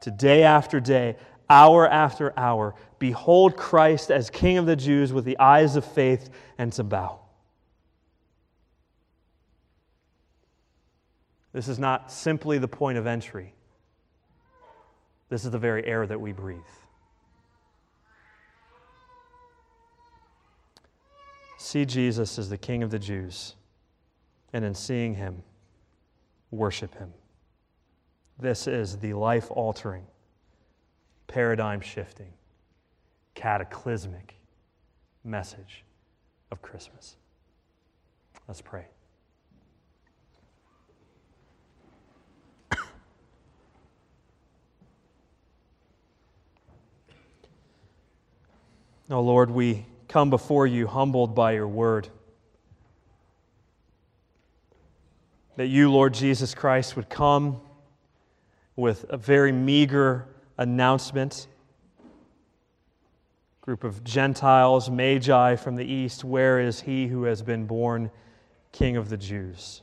to 0.01 0.11
day 0.11 0.43
after 0.43 0.81
day, 0.81 1.17
hour 1.51 1.89
after 1.89 2.33
hour, 2.37 2.75
behold 2.99 3.57
Christ 3.57 4.11
as 4.11 4.31
King 4.31 4.59
of 4.59 4.67
the 4.67 4.77
Jews 4.77 5.13
with 5.13 5.25
the 5.25 5.39
eyes 5.39 5.77
of 5.77 5.85
faith 5.85 6.31
and 6.57 6.73
to 6.73 6.85
bow. 6.85 7.21
This 11.59 11.67
is 11.67 11.81
not 11.81 12.13
simply 12.13 12.59
the 12.59 12.69
point 12.69 12.99
of 12.99 13.09
entry, 13.09 13.53
this 15.29 15.45
is 15.45 15.51
the 15.51 15.59
very 15.59 15.85
air 15.85 16.07
that 16.07 16.21
we 16.21 16.31
breathe. 16.31 16.61
See 21.57 21.85
Jesus 21.85 22.39
as 22.39 22.49
the 22.49 22.57
King 22.57 22.85
of 22.85 22.93
the 22.93 22.99
Jews, 23.01 23.57
and 24.53 24.65
in 24.65 24.73
seeing 24.73 25.15
him, 25.15 25.43
worship 26.53 26.95
him. 26.95 27.13
This 28.39 28.69
is 28.69 28.99
the 28.99 29.15
life 29.15 29.51
altering, 29.51 30.07
paradigm 31.27 31.81
shifting, 31.81 32.33
cataclysmic 33.35 34.37
message 35.25 35.83
of 36.53 36.63
Christmas. 36.63 37.17
Let's 38.47 38.61
pray. 38.61 38.87
Oh 49.11 49.23
Lord, 49.23 49.51
we 49.51 49.87
come 50.07 50.29
before 50.29 50.67
you 50.67 50.87
humbled 50.87 51.35
by 51.35 51.53
your 51.53 51.67
word. 51.67 52.09
That 55.57 55.69
you, 55.69 55.91
Lord 55.91 56.13
Jesus 56.13 56.55
Christ, 56.55 56.95
would 56.95 57.09
come 57.09 57.63
with 58.77 59.07
a 59.09 59.17
very 59.17 59.51
meager 59.51 60.29
announcement. 60.59 61.47
Group 63.63 63.83
of 63.83 64.05
Gentiles, 64.05 64.91
Magi 64.91 65.57
from 65.57 65.77
the 65.77 65.91
east, 65.91 66.23
where 66.23 66.61
is 66.61 66.83
he 66.83 67.07
who 67.07 67.23
has 67.23 67.41
been 67.41 67.65
born 67.65 68.11
King 68.73 68.99
of 68.99 69.09
the 69.09 69.17
Jews? 69.17 69.81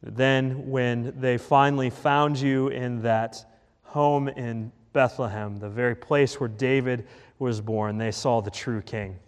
Then, 0.00 0.70
when 0.70 1.18
they 1.18 1.36
finally 1.36 1.90
found 1.90 2.38
you 2.38 2.68
in 2.68 3.02
that 3.02 3.44
home 3.82 4.28
in 4.28 4.70
Bethlehem, 4.94 5.58
the 5.58 5.68
very 5.68 5.94
place 5.94 6.40
where 6.40 6.48
David 6.48 7.06
was 7.38 7.60
born, 7.60 7.98
they 7.98 8.10
saw 8.10 8.40
the 8.40 8.50
true 8.50 8.80
king. 8.80 9.18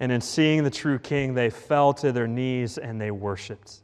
And 0.00 0.12
in 0.12 0.20
seeing 0.20 0.62
the 0.64 0.70
true 0.70 0.98
king, 0.98 1.32
they 1.32 1.48
fell 1.48 1.94
to 1.94 2.12
their 2.12 2.26
knees 2.26 2.76
and 2.76 3.00
they 3.00 3.10
worshiped. 3.10 3.80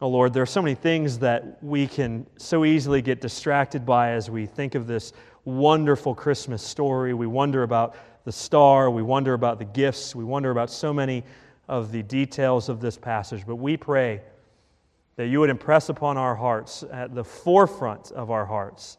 Oh 0.00 0.08
Lord, 0.08 0.32
there 0.32 0.42
are 0.42 0.46
so 0.46 0.62
many 0.62 0.74
things 0.74 1.18
that 1.20 1.58
we 1.62 1.86
can 1.86 2.26
so 2.36 2.64
easily 2.64 3.00
get 3.00 3.20
distracted 3.20 3.84
by 3.84 4.10
as 4.10 4.30
we 4.30 4.44
think 4.46 4.74
of 4.74 4.86
this 4.86 5.12
wonderful 5.46 6.14
Christmas 6.14 6.62
story. 6.62 7.14
We 7.14 7.26
wonder 7.26 7.62
about 7.62 7.96
the 8.24 8.32
star, 8.32 8.90
we 8.90 9.02
wonder 9.02 9.32
about 9.32 9.58
the 9.58 9.64
gifts, 9.64 10.14
we 10.14 10.22
wonder 10.22 10.50
about 10.50 10.70
so 10.70 10.92
many 10.92 11.24
of 11.66 11.92
the 11.92 12.02
details 12.02 12.68
of 12.68 12.80
this 12.80 12.98
passage. 12.98 13.46
But 13.46 13.56
we 13.56 13.78
pray 13.78 14.20
that 15.16 15.26
you 15.26 15.40
would 15.40 15.50
impress 15.50 15.88
upon 15.88 16.16
our 16.16 16.34
hearts, 16.34 16.84
at 16.92 17.14
the 17.14 17.24
forefront 17.24 18.12
of 18.12 18.30
our 18.30 18.44
hearts, 18.44 18.98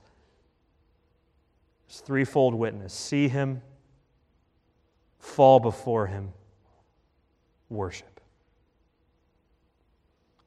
this 1.87 2.01
threefold 2.01 2.53
witness 2.53 2.93
see 2.93 3.27
him, 3.27 3.61
fall 5.19 5.59
before 5.59 6.07
him, 6.07 6.33
worship. 7.69 8.19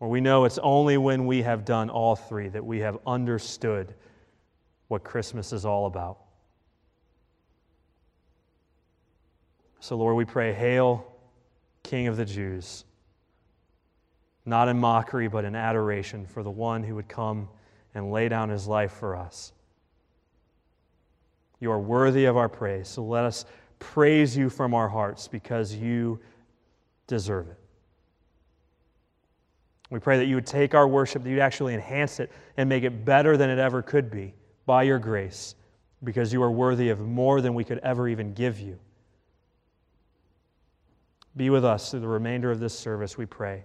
Or 0.00 0.09
we 0.09 0.20
know 0.20 0.44
it's 0.44 0.59
only 0.59 0.96
when 0.96 1.26
we 1.26 1.42
have 1.42 1.64
done 1.64 1.88
all 1.88 2.16
three 2.16 2.48
that 2.48 2.64
we 2.64 2.80
have 2.80 2.98
understood 3.06 3.94
what 4.88 5.04
Christmas 5.04 5.52
is 5.52 5.64
all 5.64 5.87
about. 5.87 6.18
So, 9.78 9.96
Lord, 9.96 10.16
we 10.16 10.24
pray, 10.24 10.52
Hail, 10.52 11.06
King 11.83 12.06
of 12.06 12.16
the 12.16 12.24
Jews 12.24 12.85
not 14.46 14.68
in 14.68 14.79
mockery, 14.79 15.29
but 15.29 15.44
in 15.44 15.55
adoration 15.55 16.26
for 16.26 16.42
the 16.42 16.50
one 16.50 16.83
who 16.83 16.94
would 16.94 17.09
come 17.09 17.48
and 17.94 18.11
lay 18.11 18.29
down 18.29 18.48
his 18.48 18.66
life 18.66 18.92
for 18.92 19.16
us. 19.16 19.53
You 21.61 21.70
are 21.70 21.79
worthy 21.79 22.24
of 22.24 22.37
our 22.37 22.48
praise. 22.48 22.88
So 22.88 23.05
let 23.05 23.24
us 23.24 23.44
praise 23.79 24.37
you 24.37 24.48
from 24.48 24.74
our 24.74 24.88
hearts 24.88 25.29
because 25.29 25.74
you 25.74 26.20
deserve 27.07 27.48
it. 27.48 27.59
We 29.90 29.98
pray 29.98 30.18
that 30.18 30.26
you 30.26 30.37
would 30.37 30.46
take 30.46 30.74
our 30.74 30.87
worship, 30.87 31.24
that 31.24 31.31
you'd 31.31 31.40
actually 31.40 31.74
enhance 31.74 32.20
it 32.20 32.31
and 32.57 32.68
make 32.68 32.85
it 32.85 33.05
better 33.05 33.37
than 33.37 33.50
it 33.50 33.59
ever 33.59 33.83
could 33.83 34.11
be 34.11 34.35
by 34.64 34.85
your 34.85 35.00
grace, 35.00 35.57
because 36.05 36.33
you 36.33 36.42
are 36.42 36.50
worthy 36.50 36.90
of 36.90 37.00
more 37.00 37.40
than 37.40 37.55
we 37.55 37.64
could 37.64 37.79
ever 37.79 38.09
even 38.09 38.33
give 38.33 38.61
you. 38.61 38.79
Be 41.37 41.50
with 41.50 41.64
us 41.64 41.90
through 41.90 42.00
the 42.00 42.09
remainder 42.09 42.50
of 42.50 42.61
this 42.61 42.79
service, 42.79 43.18
we 43.18 43.26
pray. 43.26 43.64